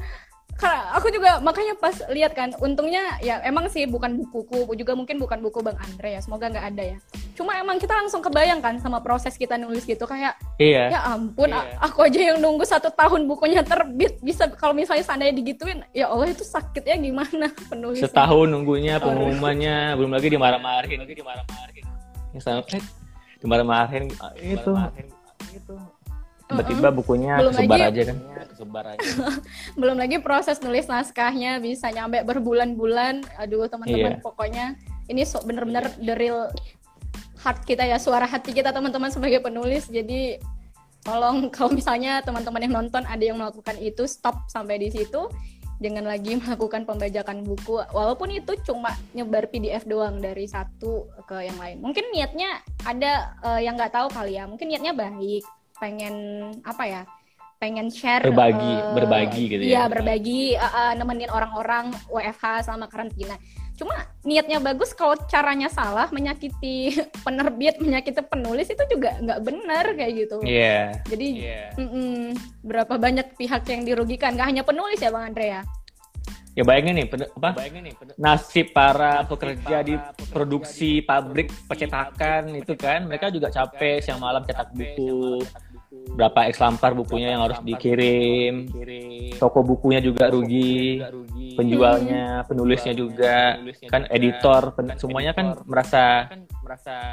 [0.60, 5.16] Karena aku juga makanya pas lihat kan untungnya ya emang sih bukan bukuku juga mungkin
[5.16, 6.98] bukan buku bang Andre ya semoga nggak ada ya.
[7.32, 10.92] Cuma emang kita langsung kebayang kan sama proses kita nulis gitu kayak iya.
[10.92, 11.80] ya ampun iya.
[11.80, 16.28] aku aja yang nunggu satu tahun bukunya terbit bisa kalau misalnya seandainya digituin ya Allah
[16.28, 20.98] itu sakitnya gimana penulis setahun nunggunya pengumumannya belum lagi dimarah-marahin.
[21.00, 21.84] Lagi dimarah-marahin.
[23.40, 24.04] Dimarah-marahin
[24.44, 24.72] itu.
[25.56, 25.74] Itu
[26.50, 28.16] tiba-tiba bukunya belum kesebar lagi, aja kan?
[28.50, 29.08] Kesebar aja.
[29.80, 33.22] Belum lagi proses nulis naskahnya bisa nyampe berbulan-bulan.
[33.38, 34.22] Aduh teman-teman iya.
[34.22, 34.64] pokoknya
[35.06, 36.50] ini so, bener-bener the real
[37.40, 39.86] heart kita ya suara hati kita teman-teman sebagai penulis.
[39.86, 40.42] Jadi
[41.06, 45.30] tolong kalau misalnya teman-teman yang nonton ada yang melakukan itu stop sampai di situ.
[45.80, 47.80] Jangan lagi melakukan pembajakan buku.
[47.94, 51.78] Walaupun itu cuma nyebar PDF doang dari satu ke yang lain.
[51.80, 54.44] Mungkin niatnya ada uh, yang nggak tahu kali ya.
[54.50, 55.46] Mungkin niatnya baik
[55.80, 56.14] pengen
[56.62, 57.02] apa ya
[57.60, 62.88] pengen share berbagi uh, berbagi gitu ya, ya berbagi uh, uh, nemenin orang-orang WFH selama
[62.88, 63.36] karantina.
[63.76, 70.12] Cuma niatnya bagus kalau caranya salah menyakiti penerbit menyakiti penulis itu juga nggak benar kayak
[70.24, 70.40] gitu.
[70.40, 71.04] Yeah.
[71.04, 71.68] jadi yeah.
[71.76, 72.16] Mm -mm,
[72.64, 74.40] berapa banyak pihak yang dirugikan?
[74.40, 75.62] Nggak hanya penulis ya bang Andrea ya?
[76.64, 77.50] Bayangin nih apa?
[77.56, 80.00] Bayangin nih nasib para pekerja di
[80.32, 85.44] produksi pabrik percetakan itu kan mereka juga capek siang malam cetak buku
[85.90, 88.70] berapa X lampar bukunya yang harus dikirim,
[89.36, 91.02] toko bukunya juga rugi,
[91.58, 93.58] penjualnya, penulisnya juga,
[93.90, 96.30] kan editor, semuanya kan merasa
[96.62, 97.10] merasa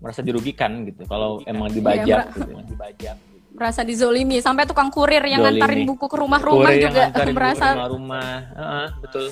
[0.00, 2.52] merasa dirugikan gitu kalau emang iya, dibajak gitu.
[2.72, 3.16] dibajak
[3.54, 4.42] merasa dizolimi.
[4.42, 5.62] Sampai tukang kurir yang Zolimi.
[5.62, 7.02] ngantarin buku ke rumah-rumah juga
[7.36, 8.30] merasa rumah-rumah.
[8.52, 9.26] Uh, betul.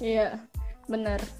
[0.00, 0.38] Iya
[0.90, 1.39] benar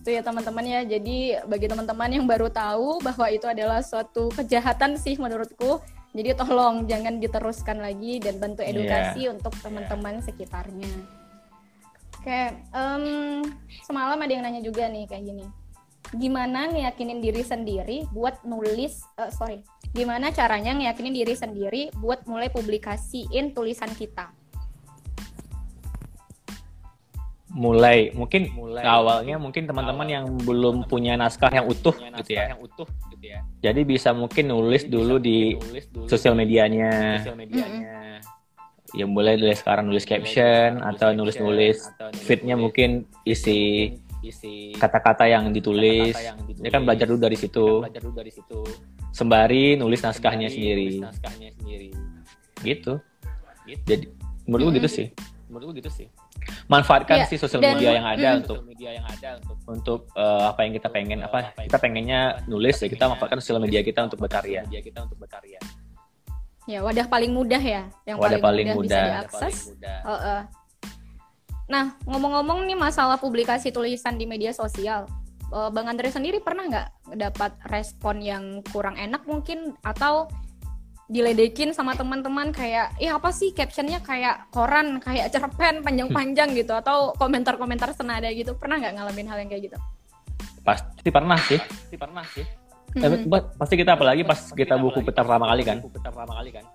[0.00, 4.96] itu ya teman-teman ya jadi bagi teman-teman yang baru tahu bahwa itu adalah suatu kejahatan
[4.96, 5.76] sih menurutku
[6.16, 8.72] jadi tolong jangan diteruskan lagi dan bantu iya.
[8.72, 9.32] edukasi yeah.
[9.36, 10.24] untuk teman-teman yeah.
[10.24, 10.92] sekitarnya
[12.16, 12.40] oke
[12.72, 13.44] um,
[13.84, 15.44] semalam ada yang nanya juga nih kayak gini
[16.16, 19.60] gimana ngeyakinin diri sendiri buat nulis uh, sorry
[19.92, 24.32] gimana caranya ngeyakinin diri sendiri buat mulai publikasiin tulisan kita
[27.50, 28.14] mulai.
[28.14, 28.82] Mungkin mulai.
[28.86, 32.54] awalnya mungkin teman-teman yang belum punya naskah yang utuh punya gitu ya.
[32.54, 33.40] yang utuh gitu ya.
[33.60, 35.38] Jadi bisa mungkin nulis jadi dulu di
[36.06, 37.20] sosial medianya.
[37.22, 38.22] sosial medianya.
[38.90, 41.78] Ya mulai dari sekarang nulis caption atau nulis-nulis
[42.26, 46.12] fitnya mungkin isi isi kata-kata yang ditulis.
[46.12, 46.62] kata -kata yang ditulis.
[46.66, 47.66] dia kan belajar dulu dari situ.
[47.86, 48.60] belajar dulu dari situ.
[49.10, 50.88] Sembari nulis naskahnya sembari sendiri.
[50.90, 51.88] nulis naskahnya sendiri.
[52.60, 52.92] Gitu,
[53.64, 53.82] gitu.
[53.88, 54.04] jadi
[54.44, 54.78] menurut hmm.
[54.82, 55.06] gitu sih.
[55.50, 56.06] Menurut gitu sih
[56.66, 57.28] manfaatkan yeah.
[57.28, 60.72] sih sosial media yang ada mm, untuk media yang ada untuk untuk uh, apa yang
[60.76, 64.66] kita pengen apa kita pengennya nulis ya kita manfaatkan sosial media kita untuk berkarya.
[64.66, 65.60] Media kita untuk berkarya
[66.68, 69.02] ya wadah paling mudah ya yang wadah paling, paling mudah, mudah.
[69.02, 70.40] bisa diakses uh, uh.
[71.66, 75.10] nah ngomong-ngomong nih masalah publikasi tulisan di media sosial
[75.50, 76.88] uh, bang Andre sendiri pernah nggak
[77.18, 79.74] dapat respon yang kurang enak mungkin?
[79.82, 80.30] Atau
[81.10, 87.10] diledekin sama teman-teman kayak ih apa sih captionnya kayak koran kayak cerpen panjang-panjang gitu atau
[87.18, 88.54] komentar-komentar senada gitu.
[88.54, 89.78] Pernah nggak ngalamin hal yang kayak gitu?
[90.62, 91.58] Pasti pernah sih.
[91.58, 92.46] Pasti pernah sih.
[92.90, 93.06] Hmm.
[93.06, 95.82] eh, pasti kita apalagi pas kita buku pertama kali kan?
[95.82, 96.66] Buku pertama kali kan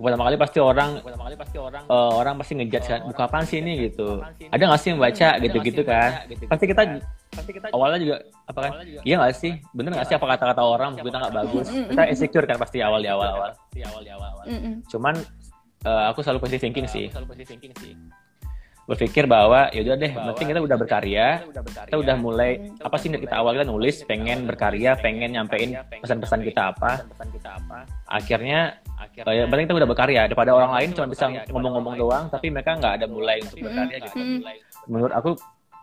[0.00, 1.82] pertama kali pasti orang pertama kali pasti orang.
[1.86, 3.72] uh, orang pasti ngejat kan buku apa sih ini?
[3.90, 4.08] gitu.
[4.50, 6.10] Ada nggak sih yang baca gitu-gitu kan?
[6.48, 6.82] pasti kita
[7.28, 8.16] pasti kita awalnya juga
[8.48, 8.72] apa kan?
[9.04, 9.52] Iya nggak sih?
[9.76, 10.90] Bener nggak sih apa kata-kata orang?
[10.96, 11.66] Buku kita nggak bagus.
[11.70, 14.44] kita insecure kan pasti awal di awal awal di awal di awal awal
[14.90, 15.14] cuman
[15.86, 17.06] uh, aku selalu positive thinking sih
[18.88, 21.44] berpikir bahwa ya udah deh penting kita udah berkarya
[21.84, 26.72] kita udah mulai apa sih kita awal kita nulis pengen berkarya pengen nyampein pesan-pesan kita
[26.72, 27.04] apa.
[28.08, 28.80] Akhirnya
[29.20, 33.04] ya penting kita udah berkarya daripada orang lain cuma bisa ngomong-ngomong doang tapi mereka nggak
[33.04, 34.16] ada mulai untuk berkarya gitu.
[34.88, 35.30] Menurut aku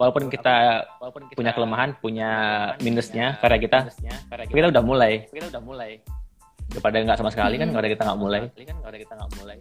[0.02, 0.90] walaupun kita
[1.38, 2.32] punya kelemahan punya
[2.82, 3.80] minusnya karya kita
[4.50, 5.30] kita udah mulai.
[5.30, 6.02] Kita udah mulai.
[6.74, 8.40] Daripada nggak sama sekali kan nggak ada kita nggak mulai.
[8.50, 9.60] Kan nggak ada kita nggak mulai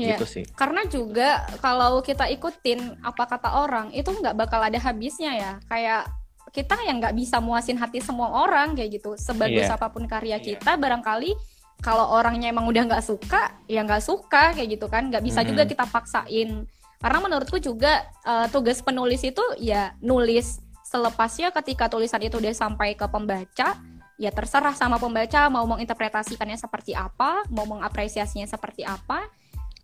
[0.00, 0.44] Ya, gitu sih.
[0.56, 5.52] Karena juga kalau kita ikutin apa kata orang itu nggak bakal ada habisnya ya.
[5.68, 6.08] Kayak
[6.50, 9.14] kita yang nggak bisa muasin hati semua orang kayak gitu.
[9.20, 9.76] Sebagus yeah.
[9.76, 10.42] apa pun karya yeah.
[10.42, 11.36] kita, barangkali
[11.80, 15.12] kalau orangnya emang udah nggak suka, ya nggak suka kayak gitu kan.
[15.12, 15.50] Nggak bisa mm -hmm.
[15.54, 16.50] juga kita paksain.
[17.00, 22.98] Karena menurutku juga uh, tugas penulis itu ya nulis selepasnya ketika tulisan itu udah sampai
[22.98, 23.78] ke pembaca
[24.20, 29.24] ya terserah sama pembaca mau menginterpretasikannya seperti apa, mau mengapresiasinya seperti apa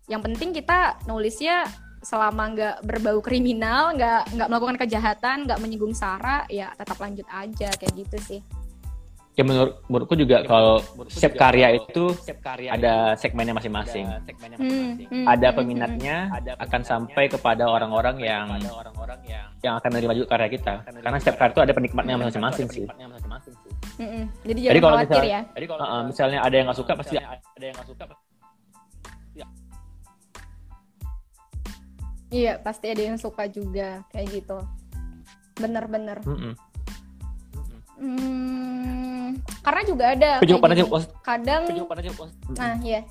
[0.07, 1.67] yang penting kita nulisnya
[1.99, 7.67] selama nggak berbau kriminal nggak nggak melakukan kejahatan nggak menyinggung sara ya tetap lanjut aja
[7.75, 8.41] kayak gitu sih
[9.37, 12.09] ya menurut menurutku juga ya, kalau setiap karya itu
[12.41, 14.09] karya ada segmennya masing-masing.
[14.57, 19.93] Hmm, hmm, ada hmm, peminatnya hmm, akan sampai kepada orang-orang yang orang-orang yang yang akan
[19.93, 20.73] menerima juga karya kita.
[20.89, 22.89] Karena setiap karya itu ada penikmatnya masing-masing sih.
[24.01, 25.41] Hmm, jadi, jadi kalau misalnya, ya.
[25.53, 28.05] Jadi kalau uh, misalnya ada yang nggak suka pasti ada yang nggak suka.
[32.27, 34.59] Iya, pasti ada yang suka juga kayak gitu.
[35.57, 36.19] Bener-bener.
[36.27, 36.53] Mm -mm.
[37.97, 39.27] Hmm,
[39.65, 40.31] karena juga ada.
[40.45, 40.77] juga pernah
[41.25, 41.61] Kadang.
[42.53, 43.01] Nah, iya.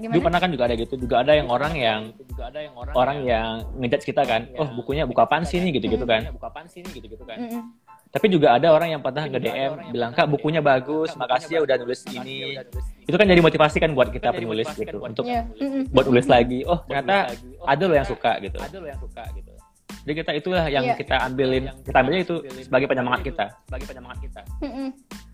[0.00, 0.16] Gimana?
[0.16, 2.94] Juga pernah kan juga ada gitu, juga ada yang orang yang juga ada yang orang,
[2.96, 6.24] orang yang ngejudge kita kan, oh bukunya buku apaan sih nih gitu-gitu kan.
[6.32, 7.36] Buku apaan sih nih gitu-gitu kan.
[7.36, 7.62] Mm -mm.
[8.10, 12.02] Tapi juga ada orang yang pernah nge-DM bilang, "Kak, bukunya bagus, makasih ya udah nulis
[12.10, 12.58] ini."
[13.06, 15.46] Itu kan jadi motivasi kan buat kita penulis gitu untuk yeah.
[15.94, 16.66] buat nulis lagi.
[16.66, 17.30] Oh, ternyata
[17.62, 18.58] ada lo yang suka gitu.
[18.58, 19.54] Ada lo yang suka gitu.
[20.00, 20.98] Jadi kita itulah yang yeah.
[20.98, 22.36] kita ambilin, kita ambilnya itu
[22.66, 23.46] sebagai penyemangat kita.
[23.70, 24.40] Sebagai penyemangat kita.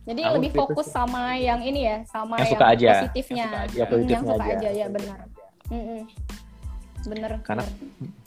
[0.06, 2.88] Jadi Aku lebih fokus sama yang ini ya, sama yang, yang suka aja.
[2.92, 3.36] positifnya.
[3.36, 4.52] Yang suka aja, yang, positifnya yang suka aja.
[4.52, 5.18] aja ya benar.
[5.72, 6.00] Mm-mm.
[7.08, 7.30] Bener.
[7.40, 7.64] Karena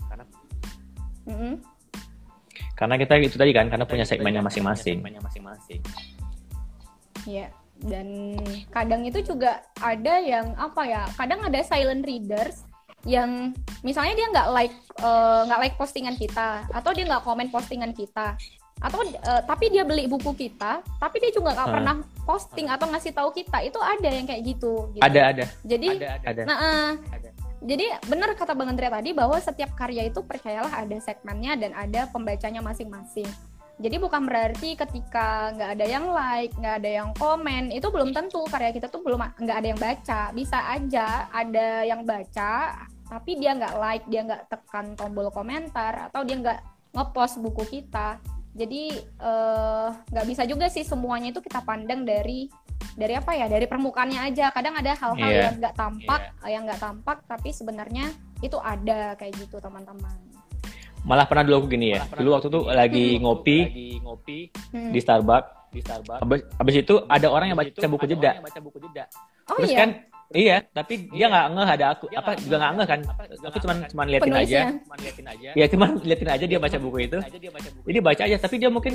[0.09, 0.25] karena
[1.29, 1.53] mm-hmm.
[2.79, 5.03] Karena kita itu tadi kan, karena punya segmennya masing-masing.
[7.27, 7.51] Iya.
[7.79, 8.35] Dan
[8.71, 11.03] kadang itu juga ada yang apa ya?
[11.15, 12.63] Kadang ada silent readers
[13.07, 17.47] yang misalnya dia nggak like eh, nggak uh, like postingan kita atau dia nggak komen
[17.47, 18.35] postingan kita
[18.79, 21.75] atau uh, tapi dia beli buku kita tapi dia juga nggak hmm.
[21.79, 25.03] pernah posting atau ngasih tahu kita itu ada yang kayak gitu, gitu.
[25.03, 26.41] ada ada jadi ada, ada.
[26.47, 27.28] nah uh, ada.
[27.59, 32.07] Jadi benar kata bang Andrea tadi bahwa setiap karya itu percayalah ada segmennya dan ada
[32.11, 33.27] pembacanya masing-masing
[33.79, 38.43] jadi bukan berarti ketika nggak ada yang like, nggak ada yang komen, itu belum tentu
[38.51, 40.21] karya kita tuh belum nggak ada yang baca.
[40.35, 42.75] bisa aja ada yang baca,
[43.07, 46.59] tapi dia nggak like, dia nggak tekan tombol komentar, atau dia nggak
[46.91, 48.19] ngepost buku kita.
[48.51, 52.51] Jadi eh, nggak uh, bisa juga sih semuanya itu kita pandang dari
[52.99, 55.43] dari apa ya dari permukaannya aja kadang ada hal-hal yeah.
[55.47, 56.49] yang nggak tampak yeah.
[56.51, 58.05] yang nggak tampak tapi sebenarnya
[58.39, 60.15] itu ada kayak gitu teman-teman
[61.07, 63.21] malah pernah dulu aku gini ya dulu waktu itu lagi hmm.
[63.23, 64.39] ngopi lagi ngopi
[64.75, 64.91] hmm.
[64.91, 68.31] di Starbucks di Starbucks abis, abis itu ada orang yang baca buku jeda
[69.47, 69.79] oh, terus iya?
[69.79, 69.89] kan
[70.29, 72.05] Iya, tapi dia nggak ngeh ada aku.
[72.13, 72.99] Apa juga nggak ngeh kan?
[73.49, 74.59] Aku cuma cuma liatin aja.
[75.01, 75.49] liatin aja.
[75.57, 77.17] Ya cuma liatin aja dia baca buku itu.
[77.89, 78.93] Jadi baca aja, tapi dia mungkin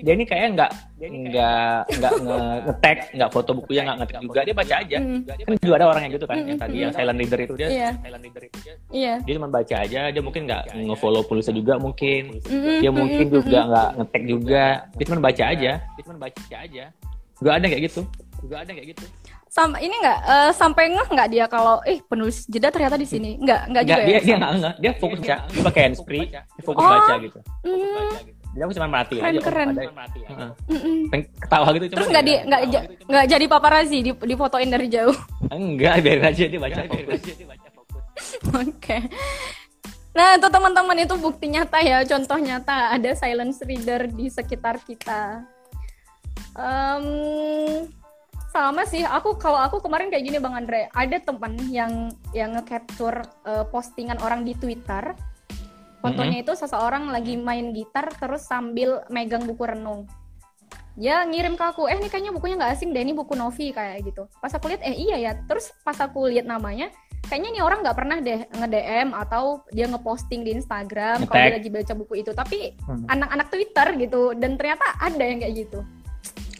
[0.00, 2.12] dia ini kayak nggak nggak nggak
[2.64, 4.40] ngetek, nggak foto bukunya nggak ngetek juga.
[4.40, 4.98] Dia baca aja.
[5.20, 7.68] Kan juga ada orang yang gitu kan, yang tadi yang silent reader itu dia.
[8.00, 8.74] Silent reader itu dia.
[8.88, 9.14] Iya.
[9.20, 10.00] Dia cuma baca aja.
[10.08, 12.40] Dia mungkin nggak ngefollow penulisnya juga mungkin.
[12.80, 14.64] Dia mungkin juga nggak ngetek juga.
[14.96, 15.72] Dia cuma baca aja.
[15.76, 16.84] Dia cuma baca aja.
[17.36, 18.00] Juga ada kayak gitu.
[18.40, 19.04] Juga ada kayak gitu
[19.50, 23.34] sama ini nggak uh, sampai ngeh nggak dia kalau eh penulis jeda ternyata di sini.
[23.34, 26.62] Nggak nggak juga dia, ya dia nggak ngeh dia fokus baca dia pakai handsfree dia
[26.62, 27.38] fokus oh, baca gitu.
[27.66, 28.10] Mm,
[28.54, 29.68] jadi aku cuma merhati keren, aja keren.
[29.74, 29.82] Ada,
[30.30, 32.60] uh, ketawa gitu terus nggak di nggak
[33.10, 35.16] nggak jadi paparazi di difotoin dari jauh.
[35.50, 37.20] Enggak biarin aja dia baca fokus.
[38.54, 38.78] oke.
[38.78, 39.02] Okay.
[40.10, 45.46] Nah, itu teman-teman itu bukti nyata ya, contoh nyata ada silence reader di sekitar kita.
[46.58, 47.86] Um,
[48.50, 50.90] sama sih aku kalau aku kemarin kayak gini bang Andre.
[50.90, 55.14] Ada teman yang yang ngecapture uh, postingan orang di Twitter.
[56.02, 56.44] Fotonya mm -hmm.
[56.48, 60.10] itu seseorang lagi main gitar terus sambil megang buku renung.
[60.98, 64.02] Dia ngirim ke aku eh ini kayaknya bukunya nggak asing deh ini buku Novi kayak
[64.02, 64.26] gitu.
[64.42, 65.32] Pas aku lihat eh iya ya.
[65.46, 66.90] Terus pas aku lihat namanya
[67.30, 71.70] kayaknya nih orang nggak pernah deh nge-DM atau dia ngeposting di Instagram kalau dia lagi
[71.70, 72.34] baca buku itu.
[72.34, 73.06] Tapi hmm.
[73.06, 73.54] anak-anak hmm.
[73.54, 75.78] Twitter gitu dan ternyata ada yang kayak gitu.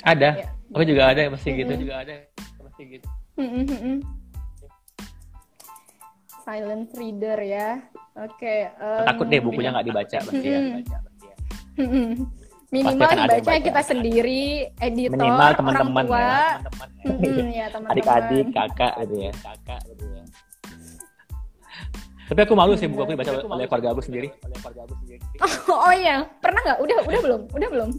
[0.05, 0.31] Ada.
[0.47, 1.61] Ya aku juga ada pasti mm -hmm.
[1.63, 3.07] gitu juga ada pasti gitu.
[3.39, 3.97] Mm -hmm.
[6.41, 7.69] silent reader ya.
[8.19, 10.61] Oke okay, um, takut deh bukunya nggak dibaca pasti ya.
[12.71, 19.33] Minimal dibaca kita sendiri editor minimal teman-teman ya, teman-teman ya, adik-adik kakak gitu ya.
[19.43, 20.23] Kakak gitu ya.
[22.31, 24.31] Tapi aku malu sih buku aku dibaca oleh keluarga aku sendiri.
[25.71, 26.79] Oh, oh iya, pernah nggak?
[26.83, 27.43] Udah, udah belum?
[27.55, 27.91] Udah belum?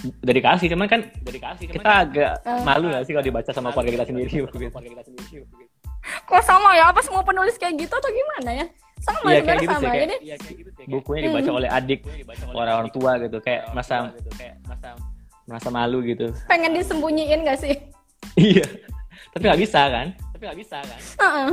[0.00, 3.50] Udah dikasih cuman kan udah dikasih kita kan, agak uh, malu gak sih kalau dibaca
[3.52, 5.44] sama keluarga kita sendiri keluarga kita sendiri
[6.00, 6.90] kok sama ya?
[6.90, 8.66] Apa semua penulis kayak gitu atau gimana ya?
[9.00, 11.58] Sama ya, kayak gitu sama sih, kayak, ya, kayak gitu sih, bukunya dibaca hmm.
[11.58, 12.00] oleh adik
[12.52, 14.12] orang orang tua gitu kayak masa
[15.48, 16.28] merasa malu gitu.
[16.46, 17.74] Pengen disembunyiin gak sih?
[18.38, 18.62] Iya.
[19.34, 20.06] Tapi nggak bisa kan?
[20.14, 21.00] Tapi nggak bisa kan?
[21.18, 21.50] Uh -uh.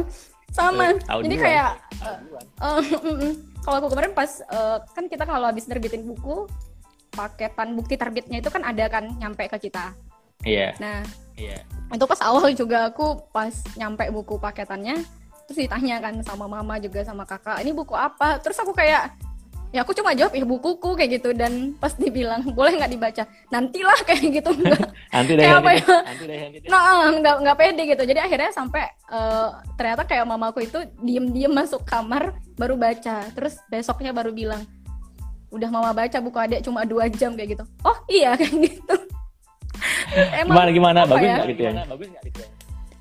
[0.48, 1.70] sama uh, jadi kayak
[2.08, 2.18] uh,
[2.64, 3.32] uh, uh,
[3.66, 6.48] kalau aku kemarin pas uh, kan kita kalau habis nerbitin buku
[7.14, 9.94] paketan bukti terbitnya itu kan ada kan nyampe ke kita.
[10.44, 10.72] Iya.
[10.72, 10.72] Yeah.
[10.80, 11.00] Nah,
[11.40, 11.60] iya.
[11.64, 11.96] Yeah.
[11.98, 15.04] Itu pas awal juga aku pas nyampe buku paketannya
[15.48, 19.16] terus ditanya kan sama mama juga sama kakak ini buku apa terus aku kayak
[19.72, 24.00] ya aku cuma jawab ya bukuku kayak gitu dan pas dibilang boleh nggak dibaca nantilah
[24.08, 26.70] kayak gitu enggak nanti deh kayak apa nanti ya deh, nanti deh, nanti deh.
[26.72, 29.50] nah nggak nggak pede gitu jadi akhirnya sampai eh,
[29.80, 34.64] ternyata kayak mamaku itu diem diem masuk kamar baru baca terus besoknya baru bilang
[35.48, 37.64] udah mama baca buku adik cuma dua jam kayak gitu.
[37.88, 38.96] Oh iya kayak gitu.
[40.44, 41.00] Gimana gimana?
[41.06, 41.36] apa bagus ya?
[41.38, 41.72] nggak gitu ya?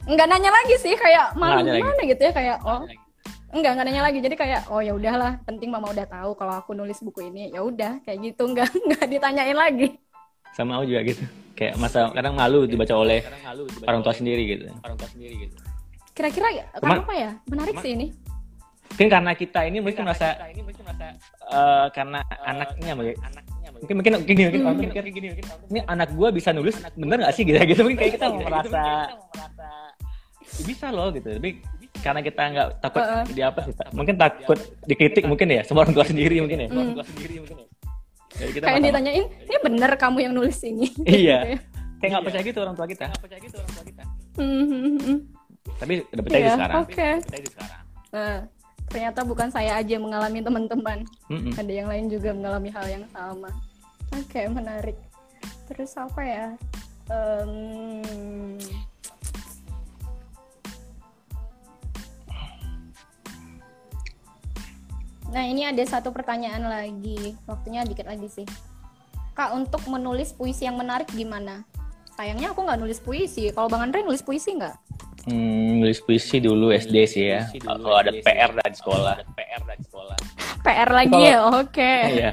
[0.07, 1.83] Nggak nanya lagi sih kayak malu nanya lagi.
[1.83, 2.83] gimana gitu ya kayak oh.
[3.55, 4.19] Enggak nggak nanya lagi.
[4.21, 7.51] Jadi kayak oh ya udahlah penting mama udah tahu kalau aku nulis buku ini.
[7.51, 8.43] Ya udah kayak gitu.
[8.47, 9.89] Nggak nggak ditanyain lagi.
[10.55, 11.25] Sama aku juga gitu.
[11.57, 13.25] Kayak masa kadang malu dibaca oleh
[13.89, 14.69] orang tua sendiri gitu.
[16.17, 16.49] kira-kira
[16.81, 17.31] Cuman- kenapa ya?
[17.49, 18.09] Menarik sih ini
[18.89, 23.17] mungkin karena kita ini mungkin merasa eh, karena anaknya mungkin.
[23.77, 23.95] mungkin.
[24.01, 24.67] Mungkin gini mungkin Hmm.
[24.67, 25.05] orang tuh mikir
[25.69, 27.45] ini anak gua bisa nulis bener nggak sih?
[27.45, 27.81] Gitu gitu.
[27.85, 28.83] Mungkin kayak kita merasa
[30.49, 31.29] "Ya bisa loh gitu.
[31.29, 31.61] Tapi
[32.01, 33.25] karena kita nggak takut Heeh.
[33.35, 34.57] di apa sih mungkin takut
[34.87, 36.69] dikritik mungkin ya sama orang tua sendiri mungkin ya.
[36.73, 36.97] Hmm.
[38.33, 40.89] Jadi kita kayak ditanyain ini bener kamu yang nulis ini?
[41.27, 41.61] Iya.
[41.97, 43.07] kayak nggak percaya gitu orang tua kita.
[44.37, 45.19] Hmm, hmm, hmm.
[45.77, 46.77] tapi udah percaya Iya, sekarang.
[46.81, 47.09] oke.
[48.13, 48.37] Nah
[48.87, 50.99] ternyata bukan saya aja yang mengalami teman-teman.
[51.29, 51.53] Mm-mm.
[51.59, 53.51] ada yang lain juga mengalami hal yang sama.
[54.15, 54.97] Oke menarik.
[55.67, 56.47] Terus apa ya?
[57.07, 58.59] Em,
[65.31, 67.35] nah ini ada satu pertanyaan lagi.
[67.47, 68.47] Waktunya dikit lagi sih.
[69.37, 71.67] Kak untuk menulis puisi yang menarik gimana?
[72.17, 73.53] Sayangnya aku nggak nulis puisi.
[73.53, 74.87] Kalau bang Andre nulis puisi nggak
[75.27, 77.51] Hmm, nulis puisi dulu SD sih ya.
[77.59, 79.15] Kalau ada PR dari sekolah.
[80.63, 82.33] PR lagi Kalau- ya oke Iya.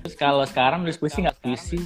[0.00, 1.76] Terus kalau sekarang nulis puisi nggak puisi?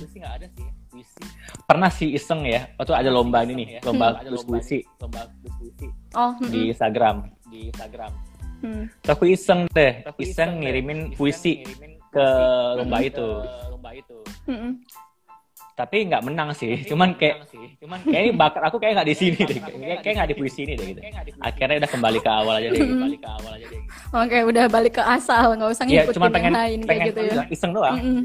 [1.65, 2.71] Pernah sih iseng ya.
[2.77, 4.79] Waktu ada lomba ini nih, lomba tulis puisi
[6.15, 7.17] oh hmm, di Instagram.
[8.63, 8.85] hmm.
[9.03, 11.65] Terus aku iseng deh, iseng ngirimin puisi
[12.13, 12.27] ke
[12.79, 13.29] lomba itu.
[14.47, 14.73] Hmm, hmm.
[15.75, 16.71] Tapi nggak menang sih.
[16.91, 17.51] Cuman kayak,
[17.83, 19.59] kayak ini bakat aku kayak nggak di sini deh.
[19.59, 21.01] Kayak kayak nggak di puisi ini deh gitu.
[21.41, 22.79] Akhirnya udah kembali ke awal aja deh.
[22.79, 23.77] Gitu.
[24.13, 27.07] Oke, udah balik ke asal, nggak usah Iya, ngikutin cuma pengen yang lain kayak pengen
[27.09, 27.45] gitu ya.
[27.51, 27.97] iseng doang.
[27.97, 28.23] Mm-mm.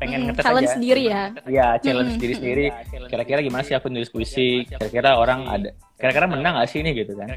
[0.00, 0.74] Pengen Mm, ngetes challenge aja.
[0.74, 1.22] sendiri ya.
[1.44, 2.22] Iya, challenge Mm-mm.
[2.24, 2.66] diri sendiri.
[3.06, 4.64] Kira-kira gimana sih aku nulis puisi?
[4.64, 7.28] Kira-kira orang ada kira-kira menang gak sih ini gitu kan?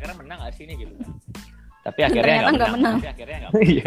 [1.83, 2.95] Tapi akhirnya nggak nggak menang.
[3.67, 3.85] Iya.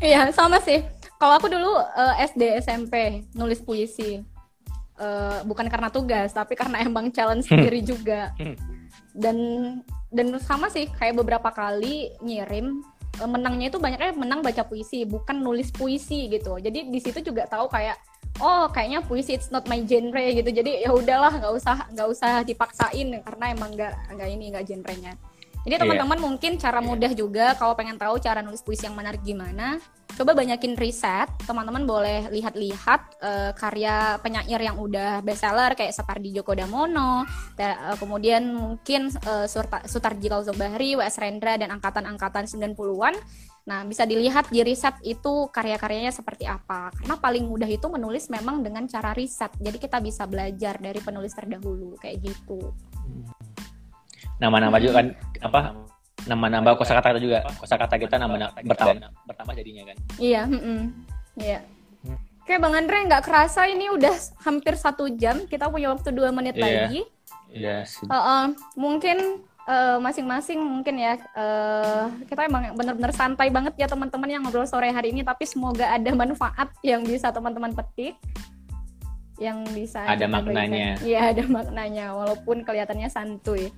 [0.00, 0.82] Iya, sama sih.
[1.18, 4.22] Kalau aku dulu eh, SD SMP nulis puisi.
[4.98, 8.34] Eh, bukan karena tugas, tapi karena emang challenge sendiri juga.
[9.14, 9.38] Dan
[10.08, 12.82] dan sama sih kayak beberapa kali ngirim
[13.18, 16.58] eh, menangnya itu banyaknya menang baca puisi, bukan nulis puisi gitu.
[16.58, 17.98] Jadi di situ juga tahu kayak
[18.38, 20.50] oh kayaknya puisi it's not my genre gitu.
[20.50, 25.14] Jadi ya udahlah nggak usah nggak usah dipaksain karena emang nggak nggak ini nggak genrenya.
[25.68, 25.84] Jadi Iya.
[25.84, 29.76] teman-teman mungkin cara mudah juga kalau pengen tahu cara nulis puisi yang menarik gimana,
[30.16, 31.28] coba banyakin riset.
[31.44, 37.96] Teman-teman boleh lihat-lihat eh, karya penyair yang udah bestseller kayak Sapardi Djoko Damono, ta- eh,
[38.00, 39.12] kemudian mungkin
[39.44, 41.20] Surta- Sutarji Kauzo Bahri, W.S.
[41.20, 43.12] Rendra dan angkatan-angkatan 90-an.
[43.68, 46.88] Nah, bisa dilihat di riset itu karya-karyanya seperti apa.
[46.88, 49.52] Karena paling mudah itu menulis memang dengan cara riset.
[49.60, 52.72] Jadi kita bisa belajar dari penulis terdahulu kayak gitu.
[54.38, 55.06] Nama-nama juga kan
[55.42, 55.60] apa?
[56.26, 57.42] Nama-nama kosakata juga.
[57.58, 59.96] Kosakata kita nama bertambah bertambah jadinya kan.
[60.18, 60.80] Iya, mm-mm.
[61.38, 61.60] iya.
[62.48, 65.44] Oke, Bang Andre nggak kerasa ini udah hampir satu jam.
[65.44, 66.64] Kita punya waktu dua menit Iya.
[66.64, 67.00] lagi.
[67.52, 67.84] Iya.
[67.84, 68.08] sih.
[68.08, 74.28] Uh, uh, mungkin uh, masing-masing mungkin ya uh, kita emang bener-bener santai banget ya teman-teman
[74.32, 75.20] yang ngobrol sore hari ini.
[75.20, 78.16] Tapi semoga ada manfaat yang bisa teman-teman petik,
[79.36, 80.96] yang bisa Ada maknanya.
[81.04, 83.68] Iya, ada maknanya walaupun kelihatannya santuy.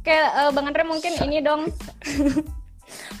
[0.00, 1.68] Oke, uh, Bang Andre mungkin ini dong.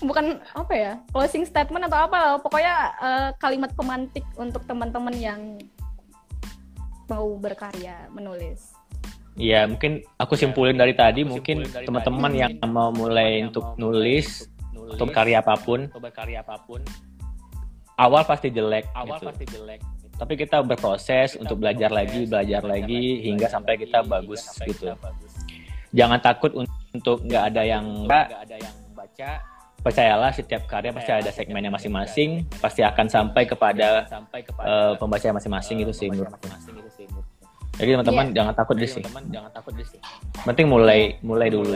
[0.02, 5.40] bukan apa ya closing statement atau apa lah pokoknya eh, kalimat pemantik untuk teman-teman yang
[7.06, 8.74] mau berkarya menulis
[9.40, 14.50] Iya, mungkin aku simpulin dari tadi mungkin teman-teman yang mau mulai untuk nulis
[14.90, 15.86] atau karya apa pun,
[17.96, 18.90] awal pasti jelek
[19.38, 19.64] gitu.
[20.18, 24.92] Tapi kita berproses untuk belajar lagi, belajar lagi hingga sampai kita bagus gitu.
[25.90, 29.30] Jangan takut un- untuk nggak ada yang baca.
[29.80, 34.04] Percayalah setiap karya pasti ada segmennya masing-masing, pasti akan sampai kepada
[34.60, 36.08] eh, pembaca masing-masing itu sih.
[37.72, 39.00] Jadi teman-teman jangan takut deh sih.
[40.44, 41.72] Penting mulai mulai dulu.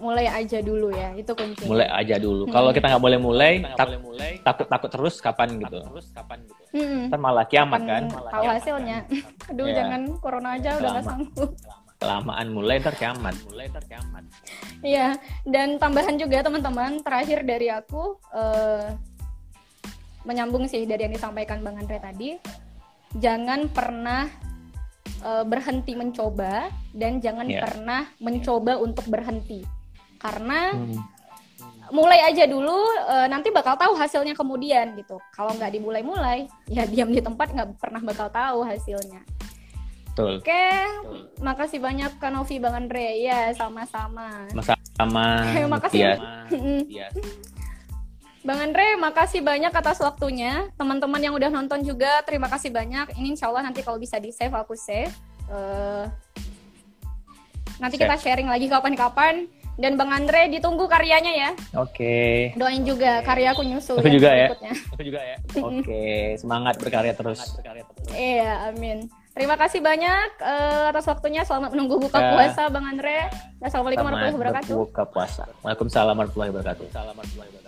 [0.00, 2.48] mulai aja dulu ya itu kunci Mulai aja dulu.
[2.48, 4.00] Kalau kita nggak boleh mulai, tak-
[4.42, 5.78] takut takut terus kapan gitu.
[6.72, 8.02] Hmm, Ntar malah kiamat kan.
[8.08, 8.98] kapan tahu hasilnya
[9.46, 9.76] aduh Iya.
[9.76, 11.50] jangan corona aja udah nggak sanggup
[12.02, 14.26] kelamaan mulai ntar kiamat mulai ntar kiamat
[14.82, 15.14] iya
[15.46, 18.90] dan tambahan juga teman-teman terakhir dari aku uh,
[20.24, 22.30] menyambung sih dari yang disampaikan bang Andre tadi.
[23.18, 24.24] Jangan pernah
[25.20, 27.62] uh, berhenti mencoba dan jangan yeah.
[27.62, 29.66] pernah mencoba untuk berhenti.
[30.16, 31.00] Karena hmm.
[31.92, 32.72] mulai aja dulu
[33.04, 35.18] uh, nanti bakal tahu hasilnya kemudian gitu.
[35.34, 39.20] Kalau nggak dimulai-mulai ya diam di tempat nggak pernah bakal tahu hasilnya
[40.12, 40.44] Betul.
[40.44, 40.68] Oke,
[41.40, 43.16] makasih banyak Kak Novi Bang Andre.
[43.16, 44.44] Ya, sama-sama.
[44.52, 45.40] Sama-sama.
[45.72, 46.20] makasih.
[46.84, 47.08] Iya.
[48.42, 50.68] Bang Andre, makasih banyak atas waktunya.
[50.76, 53.16] Teman-teman yang udah nonton juga, terima kasih banyak.
[53.16, 55.14] Ini insya Allah nanti kalau bisa di save, aku save.
[55.48, 56.04] Uh,
[57.80, 59.48] nanti kita sharing lagi kapan-kapan.
[59.80, 61.50] Dan Bang Andre ditunggu karyanya ya.
[61.80, 62.52] Oke.
[62.52, 62.60] Okay.
[62.60, 63.96] Doain juga karya aku nyusul.
[63.96, 64.52] Aku juga ya.
[64.92, 65.36] Aku juga ya.
[65.64, 66.20] Oke, okay.
[66.36, 67.40] semangat berkarya terus.
[68.12, 69.08] Iya, amin.
[69.32, 71.40] Terima kasih banyak uh, atas waktunya.
[71.48, 72.36] Selamat menunggu buka ya.
[72.36, 73.32] puasa, Bang Andre.
[73.64, 74.74] Assalamualaikum warahmatullahi wabarakatuh.
[74.76, 75.48] Buka puasa.
[75.64, 76.84] Waalaikumsalam warahmatullahi wabarakatuh.
[76.92, 77.61] Assalamualaikum warahmatullahi wabarakatuh.